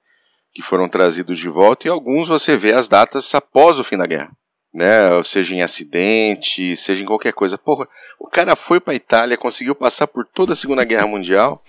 que 0.58 0.64
foram 0.64 0.90
trazidos 0.90 1.38
de 1.38 1.48
volta, 1.48 1.88
e 1.88 1.92
alguns 1.92 2.28
você 2.28 2.58
vê 2.58 2.74
as 2.74 2.88
datas 2.88 3.36
após 3.36 3.78
o 3.78 3.84
fim 3.84 3.96
da 3.96 4.08
guerra. 4.08 4.32
Né, 4.74 5.22
seja 5.24 5.54
em 5.54 5.62
acidente, 5.62 6.76
seja 6.76 7.04
em 7.04 7.06
qualquer 7.06 7.32
coisa. 7.32 7.60
Porra, 7.60 7.88
o 8.20 8.28
cara 8.28 8.56
foi 8.56 8.80
para 8.80 8.94
a 8.94 8.96
Itália, 8.96 9.38
conseguiu 9.38 9.76
passar 9.76 10.08
por 10.08 10.26
toda 10.26 10.54
a 10.54 10.56
Segunda 10.56 10.84
Guerra 10.84 11.06
Mundial, 11.06 11.64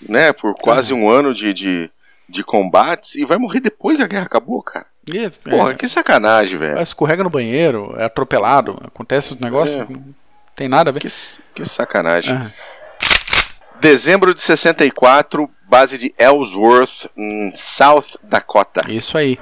né, 0.00 0.32
por 0.32 0.54
quase 0.54 0.94
um 0.94 1.10
ano 1.10 1.34
de, 1.34 1.52
de, 1.52 1.90
de 2.28 2.44
combates, 2.44 3.16
e 3.16 3.24
vai 3.24 3.36
morrer 3.36 3.58
depois 3.58 3.96
que 3.96 4.02
a 4.04 4.06
guerra 4.06 4.26
acabou, 4.26 4.62
cara. 4.62 4.86
É, 5.12 5.28
Porra, 5.28 5.72
é, 5.72 5.74
que 5.74 5.88
sacanagem, 5.88 6.56
velho. 6.56 6.80
Escorrega 6.80 7.24
no 7.24 7.30
banheiro, 7.30 7.96
é 7.96 8.04
atropelado, 8.04 8.78
acontece 8.84 9.32
os 9.32 9.40
negócios, 9.40 9.80
é. 9.80 9.92
não 9.92 10.14
tem 10.54 10.68
nada 10.68 10.90
a 10.90 10.92
ver. 10.92 11.00
Que, 11.00 11.08
que 11.52 11.64
sacanagem. 11.64 12.36
Uhum. 12.36 12.50
Dezembro 13.80 14.34
de 14.34 14.42
64, 14.42 15.48
base 15.66 15.96
de 15.96 16.14
Ellsworth, 16.18 17.08
em 17.16 17.50
South 17.54 18.18
Dakota. 18.22 18.82
Isso 18.92 19.16
aí. 19.16 19.38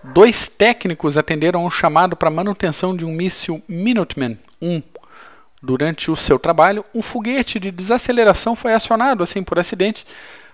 Dois 0.00 0.48
técnicos 0.48 1.18
atenderam 1.18 1.66
um 1.66 1.70
chamado 1.70 2.14
para 2.14 2.30
manutenção 2.30 2.96
de 2.96 3.04
um 3.04 3.10
míssil 3.10 3.60
Minuteman 3.66 4.38
1. 4.62 4.80
Durante 5.60 6.08
o 6.08 6.14
seu 6.14 6.38
trabalho, 6.38 6.84
um 6.94 7.02
foguete 7.02 7.58
de 7.58 7.72
desaceleração 7.72 8.54
foi 8.54 8.74
acionado 8.74 9.24
assim 9.24 9.42
por 9.42 9.58
acidente, 9.58 10.06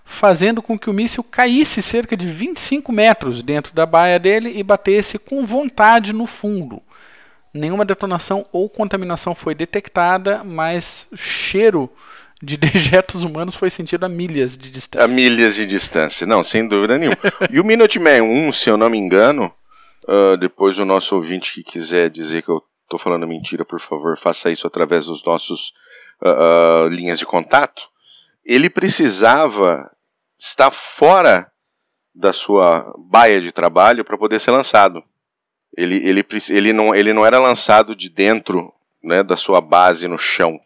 fazendo 0.02 0.62
com 0.62 0.78
que 0.78 0.88
o 0.88 0.94
míssil 0.94 1.22
caísse 1.22 1.83
cerca 1.83 2.16
de 2.16 2.26
25 2.26 2.90
metros 2.90 3.42
dentro 3.42 3.74
da 3.74 3.85
baia 3.85 4.18
dele 4.18 4.50
e 4.56 4.62
batesse 4.62 5.18
com 5.18 5.44
vontade 5.44 6.14
no 6.14 6.24
fundo. 6.24 6.80
Nenhuma 7.52 7.85
detonação 7.85 8.46
ou 8.50 8.66
contaminação 8.66 9.35
foi 9.35 9.54
detectada, 9.54 10.42
mas 10.42 11.06
cheiro 11.14 11.90
de 12.42 12.57
dejetos 12.59 13.22
humanos 13.22 13.55
foi 13.55 13.70
sentido 13.70 14.05
a 14.05 14.09
milhas 14.09 14.57
de 14.57 14.70
distância. 14.70 15.05
A 15.05 15.09
milhas 15.09 15.55
de 15.55 15.66
distância, 15.66 16.26
não, 16.26 16.42
sem 16.42 16.66
dúvida 16.66 16.96
nenhuma. 16.98 17.16
e 17.50 17.61
o 17.61 17.64
Minuteman 17.64 18.22
1, 18.22 18.53
se 18.53 18.70
eu 18.70 18.76
não 18.76 18.88
me 18.88 18.98
engano, 18.98 19.53
uh, 20.05 20.37
depois 20.37 20.79
o 20.79 20.85
nosso 20.85 21.14
ouvinte 21.16 21.53
que 21.53 21.62
quiser 21.62 22.11
dizer 22.11 22.42
que 22.42 22.50
eu 22.50 22.62
estou 22.85 22.98
falando 22.98 23.26
mentira, 23.26 23.64
por 23.64 23.81
favor, 23.81 24.16
faça 24.16 24.50
isso 24.50 24.66
através 24.66 25.07
dos 25.07 25.24
nossos 25.24 25.72
uh, 26.22 26.87
uh, 26.87 26.88
linhas 26.88 27.18
de 27.18 27.26
contato. 27.26 27.88
Ele 28.44 28.70
precisava 28.70 29.90
estar 30.37 30.70
fora 30.70 31.50
da 32.14 32.33
sua 32.33 32.92
baia 32.98 33.40
de 33.40 33.53
trabalho 33.53 34.05
para 34.05 34.18
poder 34.18 34.40
ser 34.40 34.50
lançado. 34.50 35.05
Ele, 35.76 35.96
ele, 35.96 36.26
ele, 36.48 36.72
não, 36.72 36.94
ele 36.94 37.12
não 37.12 37.24
era 37.24 37.38
lançado 37.38 37.94
de 37.94 38.09
dentro 38.09 38.72
né, 39.05 39.22
da 39.22 39.37
sua 39.37 39.61
base 39.61 40.09
no 40.09 40.18
chão, 40.18 40.59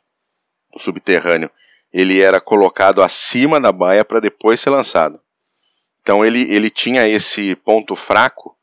no 0.72 0.80
subterrâneo 0.80 1.50
ele 1.94 2.20
era 2.20 2.40
colocado 2.40 3.00
acima 3.00 3.60
da 3.60 3.70
baia 3.70 4.04
para 4.04 4.18
depois 4.18 4.58
ser 4.58 4.70
lançado. 4.70 5.20
Então 6.02 6.24
ele, 6.24 6.42
ele 6.52 6.68
tinha 6.68 7.06
esse 7.06 7.54
ponto 7.54 7.94
fraco, 7.94 8.56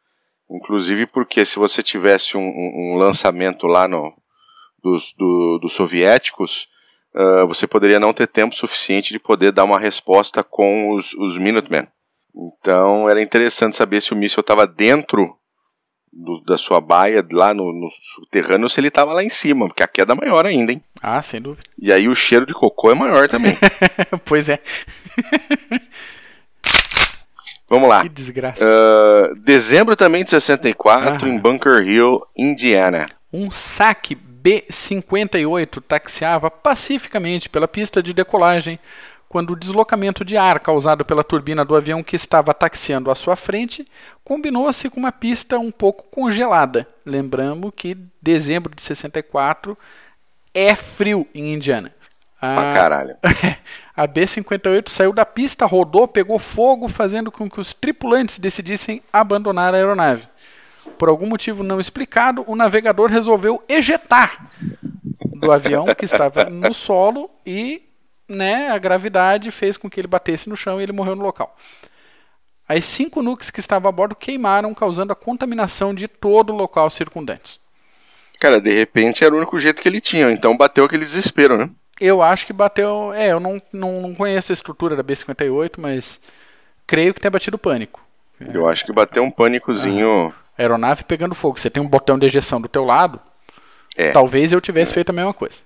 inclusive 0.50 1.08
porque 1.08 1.46
se 1.46 1.58
você 1.58 1.82
tivesse 1.82 2.36
um, 2.36 2.42
um 2.42 2.98
lançamento 2.98 3.68
lá 3.68 3.88
no, 3.88 4.14
dos, 4.84 5.14
do, 5.14 5.60
dos 5.62 5.72
soviéticos, 5.72 6.68
uh, 7.16 7.48
você 7.48 7.66
poderia 7.66 8.02
não 8.02 8.12
ter 8.12 8.28
tempo 8.28 8.54
suficiente 8.54 9.14
de 9.14 9.20
poder 9.20 9.54
dar 9.54 9.64
uma 9.64 9.80
resposta 9.80 10.44
com 10.44 10.94
os, 10.94 11.14
os 11.14 11.38
Minutemen. 11.38 11.88
Então 12.36 13.10
era 13.10 13.22
interessante 13.22 13.78
saber 13.78 14.02
se 14.02 14.12
o 14.12 14.16
míssil 14.16 14.42
estava 14.42 14.68
dentro 14.68 15.38
do, 16.12 16.42
da 16.42 16.58
sua 16.58 16.82
baia 16.82 17.26
lá 17.32 17.54
no, 17.54 17.72
no 17.72 17.90
subterrâneo 18.02 18.70
se 18.70 18.80
ele 18.80 18.90
estava 18.90 19.14
lá 19.14 19.24
em 19.24 19.30
cima, 19.30 19.68
porque 19.68 19.84
a 19.84 19.88
queda 19.88 20.14
é 20.14 20.16
maior 20.16 20.46
ainda, 20.46 20.72
hein? 20.72 20.84
Ah, 21.02 21.22
sem 21.22 21.42
dúvida. 21.42 21.64
E 21.80 21.92
aí 21.92 22.08
o 22.08 22.16
cheiro 22.16 22.46
de 22.46 22.54
cocô 22.54 22.92
é 22.92 22.96
maior 22.96 23.28
também. 23.30 23.58
pois 24.26 24.50
é. 24.50 24.60
Vamos 27.70 27.88
lá. 27.88 28.02
Que 28.02 28.10
desgraça. 28.10 28.66
Uh, 28.66 29.34
dezembro 29.40 29.96
também 29.96 30.26
de 30.26 30.30
64, 30.32 31.26
ah. 31.26 31.30
em 31.30 31.40
Bunker 31.40 31.82
Hill, 31.88 32.22
Indiana. 32.38 33.08
Um 33.32 33.50
saque 33.50 34.14
B-58 34.14 35.82
taxiava 35.88 36.52
pacificamente 36.52 37.48
pela 37.48 37.70
pista 37.70 38.04
de 38.04 38.14
decolagem 38.14 38.78
quando 39.32 39.52
o 39.52 39.56
deslocamento 39.56 40.26
de 40.26 40.36
ar 40.36 40.60
causado 40.60 41.06
pela 41.06 41.24
turbina 41.24 41.64
do 41.64 41.74
avião 41.74 42.04
que 42.04 42.18
estava 42.18 42.54
taxiando 42.54 43.10
à 43.10 43.16
sua 43.16 43.38
frente 43.38 43.88
combinou-se 44.26 44.90
com 44.90 45.00
uma 45.00 45.12
pista 45.14 45.58
um 45.58 45.72
pouco 45.72 46.04
congelada. 46.12 46.86
Lembrando 47.06 47.72
que 47.72 47.98
dezembro 48.22 48.76
de 48.76 48.82
64 48.82 49.78
é 50.54 50.76
frio 50.76 51.26
em 51.34 51.54
Indiana. 51.54 51.96
A, 52.42 52.74
caralho. 52.74 53.16
a 53.96 54.06
B-58 54.06 54.90
saiu 54.90 55.14
da 55.14 55.26
pista, 55.26 55.66
rodou, 55.66 56.10
pegou 56.10 56.38
fogo, 56.38 56.90
fazendo 56.90 57.32
com 57.32 57.50
que 57.50 57.62
os 57.62 57.74
tripulantes 57.74 58.38
decidissem 58.38 59.02
abandonar 59.14 59.74
a 59.74 59.78
aeronave. 59.78 60.28
Por 60.98 61.08
algum 61.08 61.26
motivo 61.26 61.64
não 61.64 61.80
explicado, 61.80 62.44
o 62.48 62.54
navegador 62.54 63.10
resolveu 63.10 63.64
ejetar 63.70 64.46
do 65.24 65.54
avião 65.54 65.86
que 65.86 66.04
estava 66.04 66.50
no 66.50 66.74
solo 66.74 67.30
e 67.46 67.91
né, 68.32 68.70
a 68.70 68.78
gravidade 68.78 69.52
fez 69.52 69.78
com 69.78 69.90
que 69.90 70.00
ele 70.00 70.08
batesse 70.08 70.50
no 70.50 70.56
chão 70.56 70.80
e 70.80 70.84
ele 70.84 70.92
morreu 70.92 71.16
no 71.16 71.24
local. 71.24 71.56
As 72.68 72.86
cinco 72.86 73.22
nukes 73.22 73.52
que 73.52 73.60
estavam 73.60 73.90
a 73.90 73.92
bordo 73.92 74.16
queimaram, 74.16 74.74
causando 74.74 75.12
a 75.12 75.16
contaminação 75.16 75.94
de 75.94 76.08
todo 76.08 76.54
o 76.54 76.56
local 76.56 76.90
circundante. 76.90 77.60
Cara, 78.40 78.62
de 78.62 78.72
repente 78.72 79.24
era 79.24 79.34
o 79.36 79.38
único 79.38 79.60
jeito 79.60 79.82
que 79.82 79.90
ele 79.90 80.02
tinha, 80.02 80.32
então 80.32 80.58
bateu 80.58 80.86
aquele 80.86 81.04
desespero, 81.04 81.58
né? 81.58 81.70
Eu 82.00 82.24
acho 82.24 82.48
que 82.48 82.54
bateu. 82.54 83.14
É, 83.14 83.32
eu 83.32 83.40
não, 83.40 83.62
não, 83.72 84.02
não 84.02 84.16
conheço 84.16 84.52
a 84.52 84.54
estrutura 84.54 84.96
da 84.96 85.04
B-58, 85.04 85.74
mas 85.78 86.20
creio 86.88 87.14
que 87.14 87.20
tenha 87.20 87.30
batido 87.30 87.60
pânico. 87.60 88.02
Eu 88.52 88.68
acho 88.68 88.84
que 88.84 88.92
bateu 88.92 89.22
um 89.22 89.30
pânicozinho. 89.30 90.34
Ah, 90.58 90.62
aeronave 90.62 91.04
pegando 91.04 91.36
fogo. 91.36 91.60
Você 91.60 91.70
tem 91.70 91.84
um 91.84 91.88
botão 91.88 92.18
de 92.18 92.26
ejeção 92.26 92.60
do 92.60 92.68
teu 92.68 92.84
lado. 92.84 93.20
É. 93.96 94.12
Talvez 94.12 94.52
eu 94.52 94.60
tivesse 94.60 94.92
é. 94.92 94.96
feito 94.96 95.12
a 95.12 95.14
mesma 95.14 95.34
coisa. 95.34 95.60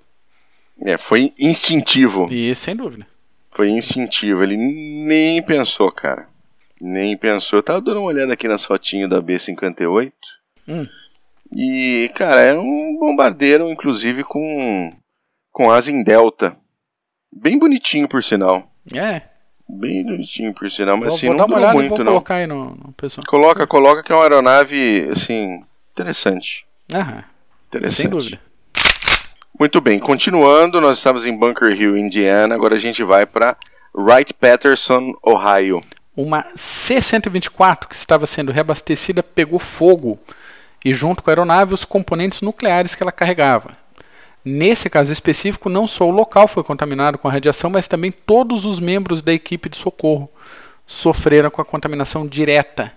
É, 0.82 0.98
foi 0.98 1.34
instintivo. 1.40 2.32
E 2.32 2.54
sem 2.56 2.76
dúvida. 2.76 3.08
Foi 3.52 3.70
instintivo. 3.70 4.44
Ele 4.44 4.58
nem 4.58 5.42
pensou, 5.42 5.92
cara. 5.92 6.28
Nem 6.80 7.16
pensou. 7.16 7.60
Eu 7.60 7.64
tava 7.64 7.82
dando 7.82 8.00
uma 8.00 8.08
olhada 8.08 8.34
aqui 8.34 8.48
nas 8.48 8.66
fotinhas 8.66 9.10
da 9.10 9.22
B-58. 9.22 10.12
Hum. 10.68 10.88
E, 11.56 12.12
cara, 12.16 12.42
era 12.42 12.60
um 12.60 12.98
bombardeiro, 13.00 13.70
inclusive, 13.70 14.24
com, 14.24 14.94
com 15.52 15.72
asa 15.72 15.92
em 15.92 16.04
delta. 16.04 16.58
Bem 17.32 17.58
bonitinho, 17.58 18.08
por 18.08 18.24
sinal. 18.24 18.70
É. 18.94 19.22
Bem 19.68 20.04
bonitinho, 20.04 20.54
por 20.54 20.70
sinal, 20.70 20.98
mas 20.98 21.08
vou, 21.08 21.16
assim, 21.18 21.28
vou 21.28 21.36
não 21.36 21.46
olhada 21.46 21.74
muito, 21.74 21.98
não. 22.04 22.14
colocar 22.14 22.36
aí 22.36 22.48
no, 22.48 22.76
no 22.76 22.94
pessoal. 22.94 23.26
Coloca, 23.28 23.66
coloca, 23.66 24.04
que 24.04 24.12
é 24.12 24.16
uma 24.16 24.24
aeronave, 24.24 25.08
assim, 25.10 25.64
interessante. 25.92 26.66
Aham. 26.94 27.24
Interessante. 27.68 27.96
Sem 27.96 28.10
dúvida. 28.10 28.40
Muito 29.58 29.80
bem, 29.80 30.00
continuando, 30.00 30.82
nós 30.82 30.98
estamos 30.98 31.26
em 31.26 31.34
Bunker 31.34 31.72
Hill, 31.72 31.96
Indiana. 31.96 32.54
Agora 32.54 32.76
a 32.76 32.80
gente 32.80 33.02
vai 33.04 33.26
para 33.26 33.56
Wright-Patterson, 33.94 35.14
Ohio. 35.24 35.82
Uma 36.16 36.46
C-124 36.58 37.88
que 37.88 37.96
estava 37.96 38.26
sendo 38.26 38.52
reabastecida 38.52 39.24
pegou 39.24 39.58
fogo 39.58 40.20
e, 40.84 40.94
junto 40.94 41.24
com 41.24 41.30
a 41.30 41.32
aeronave, 41.32 41.74
os 41.74 41.86
componentes 41.86 42.42
nucleares 42.42 42.96
que 42.96 43.02
ela 43.02 43.14
carregava. 43.14 43.78
Nesse 44.44 44.90
caso 44.90 45.14
específico, 45.14 45.70
não 45.70 45.88
só 45.88 46.06
o 46.06 46.12
local 46.12 46.50
foi 46.50 46.62
contaminado 46.62 47.18
com 47.18 47.30
a 47.30 47.32
radiação, 47.32 47.70
mas 47.70 47.88
também 47.88 48.12
todos 48.12 48.66
os 48.66 48.82
membros 48.82 49.22
da 49.22 49.32
equipe 49.32 49.70
de 49.70 49.78
socorro 49.78 50.30
sofreram 50.86 51.50
com 51.50 51.62
a 51.62 51.66
contaminação 51.66 52.28
direta 52.28 52.92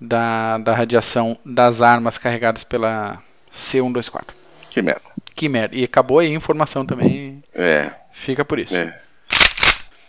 da, 0.00 0.58
da 0.58 0.76
radiação 0.76 1.36
das 1.44 1.82
armas 1.82 2.18
carregadas 2.18 2.62
pela 2.62 3.20
C-124. 3.50 4.37
Que 4.78 4.82
merda. 4.82 5.02
Que 5.34 5.48
merda. 5.48 5.76
E 5.76 5.82
acabou 5.82 6.20
aí 6.20 6.28
a 6.28 6.36
informação 6.36 6.86
também. 6.86 7.42
É. 7.52 7.90
Fica 8.12 8.44
por 8.44 8.60
isso. 8.60 8.76
É. 8.76 8.96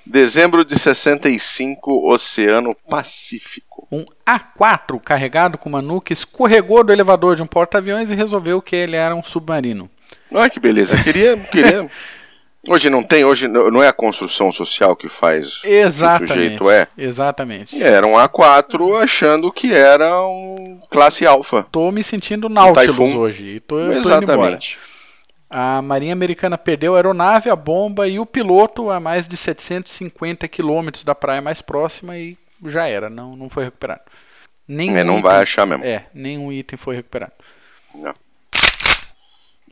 Dezembro 0.06 0.64
de 0.64 0.78
65, 0.78 2.08
Oceano 2.08 2.76
Pacífico. 2.88 3.88
Um 3.92 4.06
A4 4.26 5.00
carregado 5.00 5.58
com 5.58 5.70
uma 5.70 5.82
nuke 5.82 6.14
escorregou 6.14 6.84
do 6.84 6.94
elevador 6.94 7.36
de 7.36 7.42
um 7.42 7.48
porta-aviões 7.48 8.12
e 8.12 8.16
resolveu 8.16 8.62
que 8.62 8.76
ele 8.76 8.96
era 8.96 9.16
um 9.16 9.24
submarino. 9.24 9.90
Ah, 10.32 10.48
que 10.48 10.60
beleza. 10.60 11.02
Queria, 11.04 11.38
queria. 11.38 11.90
Hoje 12.68 12.90
não 12.90 13.02
tem, 13.02 13.24
hoje 13.24 13.48
não 13.48 13.82
é 13.82 13.88
a 13.88 13.94
construção 13.94 14.52
social 14.52 14.94
que 14.96 15.08
faz 15.08 15.62
Exatamente. 15.64 16.24
o 16.24 16.34
sujeito 16.34 16.70
é. 16.70 16.88
Exatamente. 16.98 17.82
Era 17.82 18.06
um 18.06 18.14
A4 18.14 19.02
achando 19.02 19.52
que 19.52 19.74
era 19.74 20.22
um 20.26 20.82
classe 20.90 21.26
alfa. 21.26 21.66
Tô 21.72 21.90
me 21.90 22.04
sentindo 22.04 22.50
Nautilus 22.50 23.16
hoje. 23.16 23.46
E 23.56 23.60
tô, 23.62 23.78
tô 23.78 23.92
Exatamente. 23.94 24.78
A 25.50 25.82
Marinha 25.82 26.14
Americana 26.14 26.58
perdeu 26.58 26.94
a 26.94 26.98
aeronave, 26.98 27.50
a 27.50 27.56
bomba 27.56 28.08
e 28.08 28.20
o 28.20 28.26
piloto 28.26 28.92
a 28.92 29.00
mais 29.00 29.28
de 29.28 29.36
750 29.36 30.48
quilômetros 30.48 31.04
da 31.04 31.16
praia 31.16 31.42
mais 31.42 31.62
próxima 31.62 32.18
e 32.18 32.38
já 32.66 32.88
era, 32.88 33.10
não, 33.10 33.36
não 33.36 33.50
foi 33.50 33.64
recuperado. 33.64 34.02
Nenhum 34.68 34.98
é, 34.98 35.04
não 35.04 35.18
item, 35.18 35.24
vai 35.24 35.42
achar 35.42 35.66
mesmo. 35.66 35.84
É, 35.84 36.06
nenhum 36.14 36.52
item 36.52 36.78
foi 36.78 36.98
recuperado. 36.98 37.32
Não. 37.96 38.14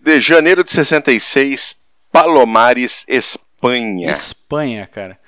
De 0.02 0.19
janeiro 0.19 0.63
de 0.63 0.71
66, 0.71 1.76
Palomares, 2.17 3.06
Espanha. 3.08 4.12
Espanha, 4.12 4.89
cara. 4.91 5.19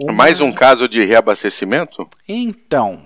Uma... 0.00 0.12
Mais 0.12 0.40
um 0.40 0.52
caso 0.52 0.88
de 0.88 1.04
reabastecimento? 1.04 2.08
Então, 2.28 3.02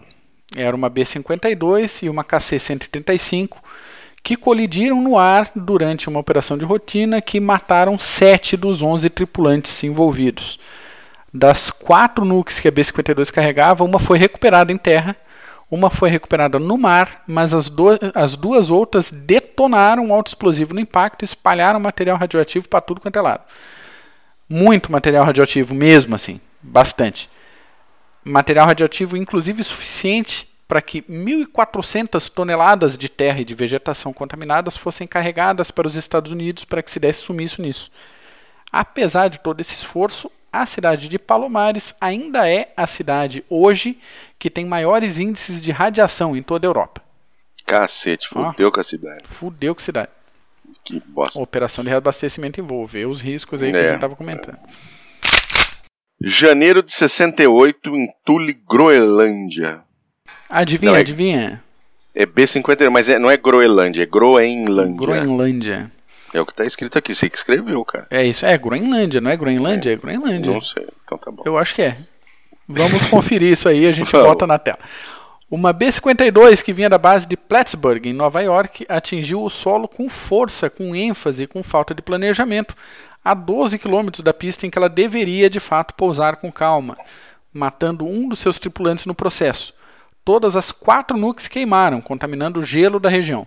era 0.55 0.77
uma 0.77 0.91
B-52 0.91 2.03
e 2.03 2.11
uma 2.11 2.23
KC-135 2.23 3.57
que 4.23 4.37
colidiram 4.37 5.01
no 5.01 5.19
ar 5.19 5.51
durante 5.57 6.07
uma 6.07 6.21
operação 6.21 6.59
de 6.59 6.67
rotina 6.67 7.23
que 7.23 7.41
mataram 7.41 7.99
sete 7.99 8.59
dos 8.59 8.83
11 8.83 9.09
tripulantes 9.09 9.83
envolvidos. 9.83 10.59
Das 11.33 11.71
quatro 11.71 12.27
nukes 12.27 12.61
que 12.61 12.69
a 12.69 12.71
B-52 12.71 13.31
carregava, 13.31 13.85
uma 13.85 13.99
foi 13.99 14.19
recuperada 14.19 14.71
em 14.71 14.77
terra, 14.77 15.17
uma 15.75 15.91
foi 15.91 16.09
recuperada 16.09 16.59
no 16.59 16.79
mar, 16.79 17.23
mas 17.27 17.53
as, 17.53 17.69
do 17.69 17.89
as 18.15 18.37
duas 18.37 18.71
outras 18.71 19.11
detonaram 19.11 20.07
um 20.07 20.15
autoexplosivo 20.15 20.73
no 20.73 20.81
impacto 20.81 21.23
e 21.23 21.25
espalharam 21.25 21.81
material 21.81 22.17
radioativo 22.17 22.69
para 22.69 22.81
tudo 22.81 23.01
quanto 23.01 23.19
é 23.19 23.23
lado. 23.23 23.43
Muito 24.49 24.93
material 24.93 25.25
radioativo 25.25 25.75
mesmo 25.75 26.15
assim, 26.15 26.41
bastante. 26.63 27.29
Material 28.25 28.67
radioativo 28.67 29.17
inclusive 29.17 29.65
suficiente 29.65 30.49
para 30.67 30.81
que 30.81 31.03
1.400 31.03 32.31
toneladas 32.31 32.97
de 32.97 33.09
terra 33.09 33.41
e 33.41 33.45
de 33.45 33.55
vegetação 33.55 34.13
contaminadas 34.13 34.77
fossem 34.77 35.07
carregadas 35.07 35.71
para 35.71 35.87
os 35.87 35.97
Estados 35.97 36.33
Unidos 36.33 36.65
para 36.65 36.83
que 36.83 36.91
se 36.91 36.99
desse 36.99 37.21
sumiço 37.21 37.61
nisso. 37.61 37.91
Apesar 38.73 39.29
de 39.29 39.39
todo 39.41 39.61
esse 39.61 39.75
esforço, 39.75 40.31
a 40.55 40.67
cidade 40.67 41.09
de 41.09 41.19
Palomares 41.19 41.95
ainda 42.01 42.49
é 42.49 42.73
a 42.77 42.87
cidade 42.87 43.45
hoje 43.51 43.99
que 44.39 44.49
tem 44.49 44.65
maiores 44.65 45.19
índices 45.19 45.61
de 45.61 45.73
radiação 45.73 46.37
em 46.37 46.43
toda 46.43 46.67
a 46.67 46.69
Europa. 46.69 47.03
Cacete, 47.67 48.29
fudeu 48.29 48.69
ah, 48.69 48.73
com 48.73 48.81
a 48.81 48.85
cidade. 48.85 49.25
Fudeu 49.25 49.75
com 49.75 49.81
a 49.81 49.85
cidade. 49.85 50.11
Que 50.85 51.03
bosta. 51.07 51.43
Operação 51.43 51.83
de 51.83 51.91
reabastecimento 51.91 52.61
envolve 52.61 53.05
os 53.05 53.21
riscos 53.21 53.63
aí 53.63 53.71
que 53.71 53.77
é, 53.77 53.81
a 53.81 53.85
gente 53.85 53.95
estava 53.97 54.15
comentando. 54.15 54.59
Janeiro 56.21 56.83
de 56.83 56.93
68 56.93 57.97
em 57.97 58.09
Tule, 58.25 58.53
Groenlândia. 58.53 59.83
Adivinha, 60.49 60.93
não, 60.93 60.99
é, 60.99 61.01
adivinha. 61.01 61.65
É 62.15 62.25
B50, 62.25 62.89
mas 62.91 63.09
é, 63.09 63.19
não 63.19 63.31
é 63.31 63.37
Groenlândia, 63.37 64.03
é 64.03 64.07
Groenlândia. 64.07 64.97
Groenlândia. 64.97 65.93
É 66.35 66.41
o 66.41 66.45
que 66.45 66.53
tá 66.53 66.65
escrito 66.65 66.99
aqui, 66.99 67.15
você 67.15 67.31
que 67.31 67.39
escreveu, 67.39 67.85
cara. 67.85 68.07
É 68.11 68.25
isso, 68.25 68.45
é 68.45 68.59
Groenlândia, 68.59 69.21
não 69.21 69.31
é 69.31 69.37
Groenlândia? 69.37 69.91
É, 69.91 69.93
é 69.93 69.97
Groenlândia. 69.97 70.53
Não 70.53 70.61
sei, 70.61 70.87
então 71.05 71.17
tá 71.17 71.31
bom. 71.31 71.45
Eu 71.47 71.57
acho 71.57 71.75
que 71.75 71.83
é. 71.83 71.97
Vamos 72.69 73.07
conferir 73.07 73.53
isso 73.53 73.69
aí, 73.69 73.87
a 73.87 73.93
gente 73.93 74.11
bota 74.11 74.47
na 74.47 74.59
tela. 74.59 74.79
Uma 75.51 75.73
B-52 75.73 76.63
que 76.63 76.73
vinha 76.73 76.91
da 76.91 76.99
base 76.99 77.27
de 77.27 77.37
Plattsburgh, 77.37 78.05
em 78.07 78.13
Nova 78.13 78.43
York, 78.43 78.85
atingiu 78.89 79.43
o 79.43 79.49
solo 79.49 79.87
com 79.87 80.09
força, 80.09 80.69
com 80.69 80.97
ênfase 80.97 81.45
e 81.45 81.47
com 81.47 81.63
falta 81.63 81.95
de 81.95 82.03
planejamento, 82.03 82.75
a 83.25 83.33
12 83.33 83.79
quilômetros 83.79 84.21
da 84.21 84.35
pista 84.35 84.67
em 84.67 84.71
que 84.71 84.77
ela 84.77 84.89
deveria 84.89 85.49
de 85.49 85.61
fato 85.61 85.95
pousar 85.95 86.37
com 86.37 86.51
calma, 86.51 86.99
matando 87.53 88.05
um 88.05 88.29
dos 88.29 88.41
seus 88.41 88.59
tripulantes 88.59 89.07
no 89.07 89.15
processo 89.15 89.73
todas 90.25 90.57
as 90.57 90.73
quatro 90.73 91.17
nukes 91.17 91.47
queimaram, 91.47 92.01
contaminando 92.01 92.61
o 92.61 92.63
gelo 92.63 92.99
da 92.99 93.09
região. 93.09 93.47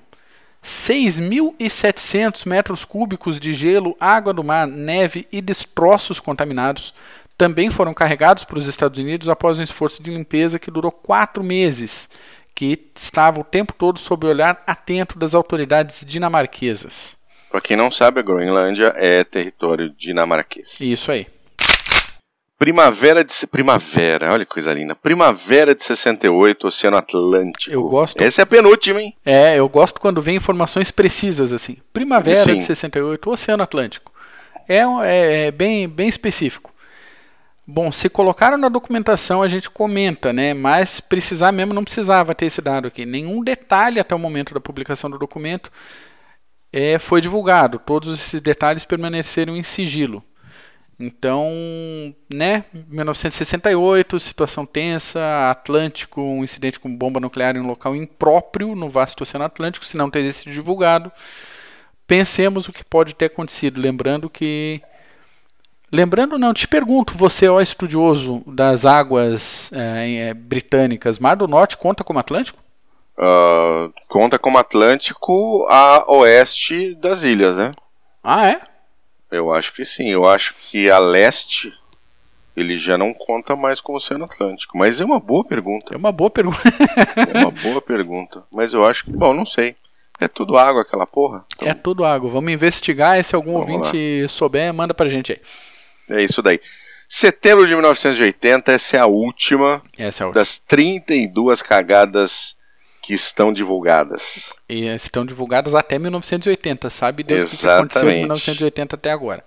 6.700 0.67 2.45
metros 2.45 2.83
cúbicos 2.83 3.39
de 3.39 3.53
gelo, 3.53 3.95
água 4.01 4.33
do 4.33 4.43
mar, 4.43 4.67
neve 4.67 5.25
e 5.31 5.41
destroços 5.41 6.19
contaminados 6.19 6.93
também 7.37 7.69
foram 7.69 7.93
carregados 7.93 8.43
para 8.43 8.57
os 8.57 8.67
Estados 8.67 8.99
Unidos 8.99 9.29
após 9.29 9.59
um 9.59 9.63
esforço 9.63 10.03
de 10.03 10.09
limpeza 10.09 10.59
que 10.59 10.69
durou 10.69 10.91
quatro 10.91 11.41
meses, 11.41 12.09
que 12.53 12.77
estava 12.93 13.39
o 13.39 13.45
tempo 13.45 13.73
todo 13.73 13.97
sob 13.97 14.25
o 14.25 14.29
olhar 14.29 14.61
atento 14.67 15.17
das 15.17 15.33
autoridades 15.33 16.03
dinamarquesas. 16.05 17.15
Para 17.49 17.61
quem 17.61 17.77
não 17.77 17.89
sabe, 17.89 18.19
a 18.19 18.23
Groenlândia 18.23 18.91
é 18.97 19.23
território 19.23 19.89
dinamarquês. 19.97 20.81
Isso 20.81 21.11
aí. 21.11 21.27
Primavera 22.57 23.23
de 23.23 23.33
Primavera, 23.45 24.33
olha 24.33 24.43
que 24.43 24.51
coisa 24.51 24.73
linda. 24.73 24.95
Primavera 24.95 25.75
de 25.75 25.83
68, 25.83 26.67
Oceano 26.67 26.97
Atlântico. 26.97 27.71
Eu 27.71 27.83
gosto. 27.83 28.19
Essa 28.21 28.41
é 28.41 28.43
a 28.43 28.47
penúltima, 28.47 28.99
hein? 28.99 29.15
É, 29.23 29.59
eu 29.59 29.69
gosto 29.69 30.01
quando 30.01 30.21
vem 30.21 30.37
informações 30.37 30.89
precisas 30.89 31.53
assim. 31.53 31.77
Primavera 31.93 32.39
Sim. 32.39 32.55
de 32.55 32.63
68, 32.63 33.29
Oceano 33.29 33.61
Atlântico. 33.61 34.11
É, 34.67 34.79
é, 34.79 35.47
é, 35.47 35.51
bem, 35.51 35.87
bem 35.87 36.09
específico. 36.09 36.73
Bom, 37.65 37.91
se 37.91 38.09
colocaram 38.09 38.57
na 38.57 38.69
documentação, 38.69 39.43
a 39.43 39.47
gente 39.47 39.69
comenta, 39.69 40.33
né? 40.33 40.53
Mas 40.53 40.99
precisar 40.99 41.51
mesmo 41.51 41.75
não 41.75 41.83
precisava 41.83 42.33
ter 42.33 42.47
esse 42.47 42.61
dado 42.61 42.87
aqui. 42.87 43.05
Nenhum 43.05 43.43
detalhe 43.43 43.99
até 43.99 44.15
o 44.15 44.19
momento 44.19 44.53
da 44.53 44.59
publicação 44.59 45.11
do 45.11 45.19
documento 45.19 45.71
é, 46.73 46.97
foi 46.97 47.21
divulgado. 47.21 47.77
Todos 47.77 48.13
esses 48.13 48.41
detalhes 48.41 48.83
permaneceram 48.83 49.55
em 49.55 49.63
sigilo. 49.63 50.23
Então, 50.99 51.51
né, 52.33 52.65
1968, 52.73 54.19
situação 54.19 54.65
tensa, 54.65 55.19
Atlântico, 55.51 56.21
um 56.21 56.43
incidente 56.43 56.79
com 56.79 56.95
bomba 56.95 57.19
nuclear 57.19 57.55
em 57.55 57.59
um 57.59 57.67
local 57.67 57.95
impróprio 57.95 58.75
no 58.75 58.89
vasto 58.89 59.21
Oceano 59.21 59.45
Atlântico, 59.45 59.85
se 59.85 59.95
não 59.95 60.09
ter 60.09 60.31
sido 60.33 60.51
divulgado. 60.51 61.11
Pensemos 62.07 62.67
o 62.67 62.73
que 62.73 62.83
pode 62.83 63.13
ter 63.13 63.25
acontecido, 63.25 63.79
lembrando 63.79 64.29
que 64.29 64.81
Lembrando, 65.89 66.37
não, 66.37 66.53
te 66.53 66.67
pergunto, 66.67 67.17
você, 67.17 67.47
ó 67.47 67.61
estudioso 67.61 68.43
das 68.45 68.85
águas 68.85 69.71
é, 69.71 70.29
é, 70.29 70.33
britânicas, 70.33 71.17
Mar 71.17 71.37
do 71.37 71.47
Norte 71.47 71.77
conta 71.77 72.03
como 72.03 72.19
Atlântico? 72.19 72.59
Uh, 73.17 73.91
conta 74.07 74.37
como 74.37 74.57
Atlântico 74.57 75.65
a 75.69 76.03
oeste 76.11 76.93
das 76.95 77.23
ilhas, 77.23 77.55
né? 77.57 77.71
Ah, 78.21 78.49
é? 78.49 78.61
Eu 79.31 79.53
acho 79.53 79.73
que 79.73 79.83
sim. 79.85 80.09
Eu 80.09 80.25
acho 80.25 80.53
que 80.59 80.89
a 80.89 80.99
leste 80.99 81.73
ele 82.55 82.79
já 82.79 82.97
não 82.97 83.13
conta 83.13 83.55
mais 83.55 83.79
com 83.79 83.93
o 83.93 83.97
Oceano 83.97 84.25
Atlântico. 84.25 84.77
Mas 84.77 84.99
é 84.99 85.05
uma 85.05 85.19
boa 85.19 85.43
pergunta. 85.45 85.93
É 85.93 85.97
uma 85.97 86.11
boa 86.11 86.29
pergunta. 86.29 86.59
é 87.33 87.37
uma 87.37 87.51
boa 87.51 87.81
pergunta. 87.81 88.43
Mas 88.51 88.73
eu 88.73 88.83
acho 88.85 89.05
que, 89.05 89.11
bom, 89.11 89.33
não 89.33 89.45
sei. 89.45 89.75
É 90.19 90.27
tudo 90.27 90.57
água 90.57 90.81
aquela 90.81 91.05
porra? 91.05 91.45
Então... 91.55 91.67
É 91.67 91.73
tudo 91.75 92.03
água. 92.03 92.29
Vamos 92.31 92.51
investigar 92.51 93.19
e 93.19 93.23
se 93.23 93.35
algum 93.35 93.53
Vamos 93.53 93.69
ouvinte 93.69 94.21
lá. 94.23 94.27
souber, 94.27 94.73
manda 94.73 94.91
pra 94.93 95.07
gente 95.07 95.33
aí. 95.33 96.17
É 96.17 96.23
isso 96.23 96.41
daí. 96.41 96.59
Setembro 97.07 97.67
de 97.67 97.73
1980, 97.73 98.71
essa 98.71 98.97
é 98.97 98.99
a 98.99 99.05
última, 99.05 99.81
essa 99.97 100.23
é 100.23 100.25
a 100.25 100.27
última. 100.27 100.41
das 100.41 100.57
32 100.57 101.61
cagadas 101.61 102.56
que 103.07 103.13
estão 103.13 103.53
divulgadas. 103.53 104.51
E 104.67 104.85
estão 104.87 105.25
divulgadas 105.25 105.73
até 105.73 105.97
1980, 105.97 106.89
sabe 106.89 107.23
Deus 107.23 107.53
o 107.53 107.57
que 107.57 107.65
aconteceu 107.65 108.09
de 108.09 108.15
1980 108.15 108.95
até 108.97 109.11
agora. 109.11 109.45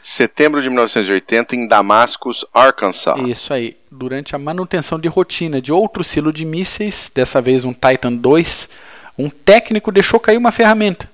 Setembro 0.00 0.62
de 0.62 0.68
1980, 0.68 1.56
em 1.56 1.66
Damascus, 1.66 2.46
Arkansas. 2.54 3.18
Isso 3.26 3.52
aí. 3.52 3.76
Durante 3.90 4.36
a 4.36 4.38
manutenção 4.38 4.96
de 4.96 5.08
rotina 5.08 5.60
de 5.60 5.72
outro 5.72 6.04
silo 6.04 6.32
de 6.32 6.44
mísseis, 6.44 7.10
dessa 7.12 7.40
vez 7.40 7.64
um 7.64 7.72
Titan 7.72 8.12
II, 8.12 8.46
um 9.18 9.28
técnico 9.28 9.90
deixou 9.90 10.20
cair 10.20 10.36
uma 10.36 10.52
ferramenta. 10.52 11.10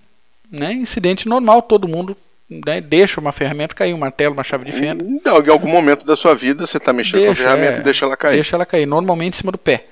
Né? 0.50 0.74
Incidente 0.74 1.26
normal, 1.26 1.62
todo 1.62 1.88
mundo 1.88 2.14
né, 2.46 2.82
deixa 2.82 3.18
uma 3.18 3.32
ferramenta 3.32 3.74
cair, 3.74 3.94
um 3.94 3.98
martelo, 3.98 4.34
uma 4.34 4.44
chave 4.44 4.66
de 4.66 4.72
fenda. 4.72 5.02
Em 5.02 5.50
algum 5.50 5.68
momento 5.68 6.04
da 6.04 6.14
sua 6.14 6.34
vida 6.34 6.66
você 6.66 6.76
está 6.76 6.92
mexendo 6.92 7.20
deixa, 7.20 7.42
com 7.42 7.48
a 7.48 7.52
ferramenta 7.52 7.78
é, 7.78 7.80
e 7.80 7.82
deixa 7.82 8.04
ela 8.04 8.18
cair. 8.18 8.34
Deixa 8.34 8.54
ela 8.54 8.66
cair, 8.66 8.84
normalmente 8.84 9.32
em 9.32 9.38
cima 9.38 9.50
do 9.50 9.56
pé. 9.56 9.86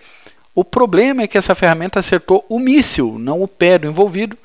O 0.54 0.64
problema 0.64 1.22
é 1.22 1.28
que 1.28 1.38
essa 1.38 1.54
ferramenta 1.54 1.98
acertou 2.00 2.44
o 2.48 2.58
míssil, 2.58 3.18
não 3.18 3.42
o 3.42 3.48
pé 3.48 3.78
do 3.78 3.86
envolvido, 3.86 4.36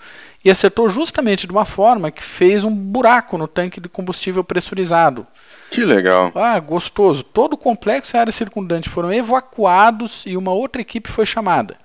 e 0.43 0.51
acertou 0.51 0.87
justamente 0.87 1.47
de 1.47 1.51
uma 1.51 1.65
forma 1.65 2.11
que 2.11 2.23
fez 2.23 2.63
um 2.63 2.73
buraco 2.73 3.35
no 3.35 3.47
tanque 3.47 3.81
de 3.81 3.89
combustível 3.89 4.43
pressurizado. 4.43 5.25
Que 5.71 5.83
legal. 5.83 6.31
Ah, 6.35 6.59
gostoso. 6.59 7.23
Todo 7.23 7.53
o 7.53 7.57
complexo 7.57 8.15
e 8.15 8.17
a 8.17 8.21
área 8.21 8.31
circundante 8.31 8.87
foram 8.87 9.11
evacuados 9.11 10.23
e 10.27 10.37
uma 10.37 10.53
outra 10.53 10.81
equipe 10.81 11.09
foi 11.09 11.25
chamada. 11.25 11.75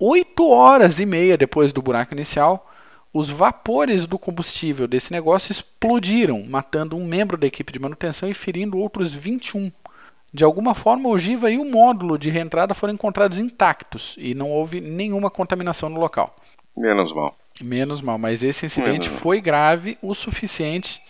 Oito 0.00 0.50
horas 0.50 0.98
e 0.98 1.06
meia 1.06 1.38
depois 1.38 1.72
do 1.72 1.80
buraco 1.80 2.12
inicial, 2.12 2.70
os 3.14 3.30
vapores 3.30 4.04
do 4.04 4.18
combustível 4.18 4.88
desse 4.88 5.12
negócio 5.12 5.52
explodiram, 5.52 6.42
matando 6.42 6.96
um 6.96 7.06
membro 7.06 7.38
da 7.38 7.46
equipe 7.46 7.72
de 7.72 7.78
manutenção 7.78 8.28
e 8.28 8.34
ferindo 8.34 8.76
outros 8.76 9.12
21. 9.12 9.70
De 10.36 10.44
alguma 10.44 10.74
forma, 10.74 11.08
a 11.08 11.12
ogiva 11.12 11.50
e 11.50 11.56
o 11.56 11.64
módulo 11.64 12.18
de 12.18 12.28
reentrada 12.28 12.74
foram 12.74 12.92
encontrados 12.92 13.38
intactos 13.38 14.14
e 14.18 14.34
não 14.34 14.50
houve 14.50 14.82
nenhuma 14.82 15.30
contaminação 15.30 15.88
no 15.88 15.98
local. 15.98 16.36
Menos 16.76 17.10
mal. 17.10 17.34
Menos 17.58 18.02
mal, 18.02 18.18
mas 18.18 18.42
esse 18.42 18.66
incidente 18.66 19.08
Menos 19.08 19.22
foi 19.22 19.40
grave 19.40 19.96
o 20.02 20.12
suficiente 20.12 21.02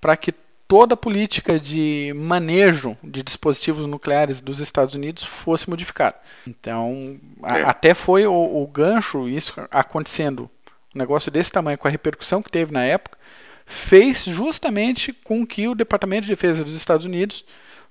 para 0.00 0.16
que 0.16 0.34
toda 0.66 0.94
a 0.94 0.96
política 0.96 1.56
de 1.60 2.12
manejo 2.16 2.96
de 3.00 3.22
dispositivos 3.22 3.86
nucleares 3.86 4.40
dos 4.40 4.58
Estados 4.58 4.96
Unidos 4.96 5.22
fosse 5.22 5.70
modificada. 5.70 6.16
Então, 6.44 7.16
é. 7.44 7.62
a, 7.62 7.70
até 7.70 7.94
foi 7.94 8.26
o, 8.26 8.34
o, 8.34 8.66
gancho, 8.66 9.28
isso 9.28 9.54
acontecendo, 9.70 10.50
um 10.92 10.98
negócio 10.98 11.30
desse 11.30 11.52
tamanho, 11.52 11.78
com 11.78 11.86
a 11.86 11.92
repercussão 11.92 12.42
que 12.42 12.50
teve 12.50 12.72
na 12.72 12.82
época, 12.82 13.16
fez 13.64 14.24
justamente 14.24 15.12
com 15.12 15.46
que 15.46 15.68
o 15.68 15.76
Departamento 15.76 16.22
de 16.22 16.30
Defesa 16.30 16.64
dos 16.64 16.74
Estados 16.74 17.06
Unidos 17.06 17.44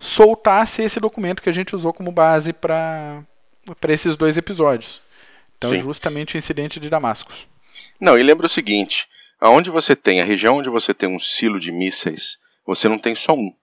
soltasse 0.04 0.82
esse 0.82 1.00
documento 1.00 1.42
que 1.42 1.50
a 1.50 1.54
gente 1.54 1.74
usou 1.74 1.94
como 1.94 2.12
base 2.12 2.52
para 2.52 3.24
esses 3.88 4.18
dois 4.18 4.38
episódios. 4.38 5.02
Então, 5.58 5.72
Sim. 5.72 5.80
justamente 5.80 6.36
o 6.36 6.38
incidente 6.38 6.78
de 6.78 6.90
Damascus. 6.90 7.48
Não, 8.00 8.18
e 8.20 8.24
lembra 8.24 8.46
o 8.46 8.50
seguinte: 8.50 9.08
aonde 9.40 9.70
você 9.70 9.96
tem, 9.96 10.20
a 10.20 10.26
região 10.26 10.58
onde 10.58 10.70
você 10.70 10.94
tem 10.94 11.08
um 11.08 11.20
silo 11.20 11.58
de 11.58 11.72
mísseis, 11.72 12.38
você 12.68 12.90
não 12.90 13.00
tem 13.00 13.16
só 13.16 13.34
um. 13.34 13.54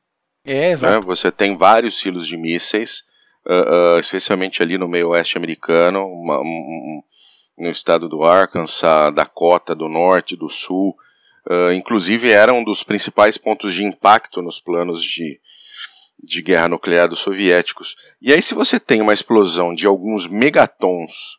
É, 0.46 0.70
exato. 0.70 0.94
Né? 0.94 1.00
Você 1.00 1.30
tem 1.30 1.58
vários 1.58 1.98
silos 1.98 2.26
de 2.26 2.38
mísseis, 2.38 3.04
uh, 3.46 3.96
uh, 3.96 4.00
especialmente 4.00 4.62
ali 4.62 4.78
no 4.78 4.88
meio 4.88 5.10
oeste 5.10 5.36
americano, 5.36 6.06
uma, 6.06 6.40
um, 6.40 7.02
no 7.58 7.68
estado 7.70 8.08
do 8.08 8.24
Arkansas, 8.24 9.14
Dakota 9.14 9.74
do 9.74 9.88
Norte, 9.88 10.36
do 10.36 10.48
Sul. 10.48 10.96
Uh, 11.46 11.72
inclusive 11.72 12.30
era 12.30 12.54
um 12.54 12.64
dos 12.64 12.82
principais 12.82 13.36
pontos 13.36 13.74
de 13.74 13.84
impacto 13.84 14.40
nos 14.40 14.58
planos 14.58 15.02
de, 15.02 15.38
de 16.22 16.42
guerra 16.42 16.68
nuclear 16.68 17.08
dos 17.08 17.18
soviéticos. 17.18 17.96
E 18.20 18.32
aí, 18.32 18.42
se 18.42 18.54
você 18.54 18.78
tem 18.78 19.00
uma 19.00 19.12
explosão 19.12 19.74
de 19.74 19.86
alguns 19.86 20.26
megatons 20.26 21.38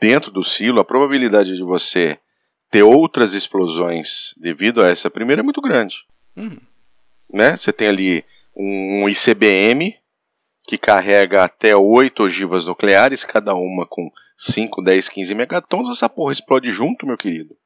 dentro 0.00 0.30
do 0.30 0.42
silo, 0.42 0.80
a 0.80 0.84
probabilidade 0.84 1.54
de 1.54 1.62
você 1.62 2.18
ter 2.70 2.82
outras 2.82 3.34
explosões 3.34 4.34
devido 4.36 4.82
a 4.82 4.88
essa 4.88 5.10
primeira 5.10 5.40
é 5.40 5.44
muito 5.44 5.60
grande. 5.60 6.04
Hum. 6.36 6.56
Né? 7.32 7.56
Você 7.56 7.72
tem 7.72 7.88
ali 7.88 8.24
um, 8.56 9.02
um 9.02 9.08
ICBM 9.08 9.96
que 10.66 10.76
carrega 10.76 11.44
até 11.44 11.74
oito 11.74 12.22
ogivas 12.22 12.66
nucleares, 12.66 13.24
cada 13.24 13.54
uma 13.54 13.86
com 13.86 14.10
5, 14.36 14.82
10, 14.82 15.08
15 15.08 15.34
megatons, 15.34 15.88
essa 15.88 16.08
porra 16.08 16.32
explode 16.32 16.70
junto, 16.70 17.06
meu 17.06 17.16
querido. 17.16 17.56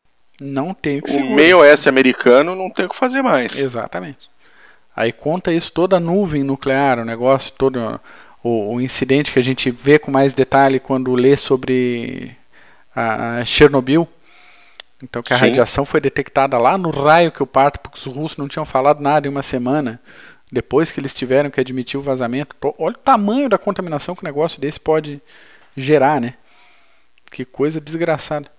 Não 0.40 0.72
tem 0.72 0.98
o 0.98 1.02
que 1.02 1.12
O 1.12 1.34
meio 1.34 1.58
oeste 1.58 1.88
americano 1.88 2.54
não 2.54 2.70
tem 2.70 2.86
o 2.86 2.88
que 2.88 2.96
fazer 2.96 3.22
mais. 3.22 3.56
Exatamente. 3.56 4.30
Aí 4.94 5.12
conta 5.12 5.52
isso 5.52 5.72
toda 5.72 5.96
a 5.96 6.00
nuvem 6.00 6.42
nuclear, 6.42 6.98
o 6.98 7.04
negócio 7.04 7.52
todo 7.56 8.00
o, 8.42 8.74
o, 8.74 8.80
incidente 8.80 9.32
que 9.32 9.38
a 9.38 9.42
gente 9.42 9.70
vê 9.70 9.98
com 9.98 10.10
mais 10.10 10.34
detalhe 10.34 10.78
quando 10.78 11.14
lê 11.14 11.36
sobre 11.36 12.36
a, 12.94 13.38
a 13.38 13.44
Chernobyl. 13.44 14.06
Então 15.02 15.22
que 15.22 15.32
a 15.32 15.36
Sim. 15.36 15.46
radiação 15.46 15.84
foi 15.84 16.00
detectada 16.00 16.58
lá 16.58 16.76
no 16.76 16.90
raio 16.90 17.32
que 17.32 17.42
o 17.42 17.46
parto, 17.46 17.80
porque 17.80 17.98
os 17.98 18.06
russos 18.06 18.36
não 18.36 18.48
tinham 18.48 18.66
falado 18.66 19.00
nada 19.00 19.26
em 19.26 19.30
uma 19.30 19.42
semana. 19.42 20.00
Depois 20.50 20.92
que 20.92 21.00
eles 21.00 21.14
tiveram 21.14 21.50
que 21.50 21.58
admitir 21.58 21.98
o 21.98 22.02
vazamento. 22.02 22.54
Olha 22.78 22.94
o 22.94 22.98
tamanho 22.98 23.48
da 23.48 23.56
contaminação 23.56 24.14
que 24.14 24.22
um 24.22 24.28
negócio 24.28 24.60
desse 24.60 24.78
pode 24.78 25.20
gerar, 25.74 26.20
né? 26.20 26.34
Que 27.30 27.44
coisa 27.46 27.80
desgraçada. 27.80 28.50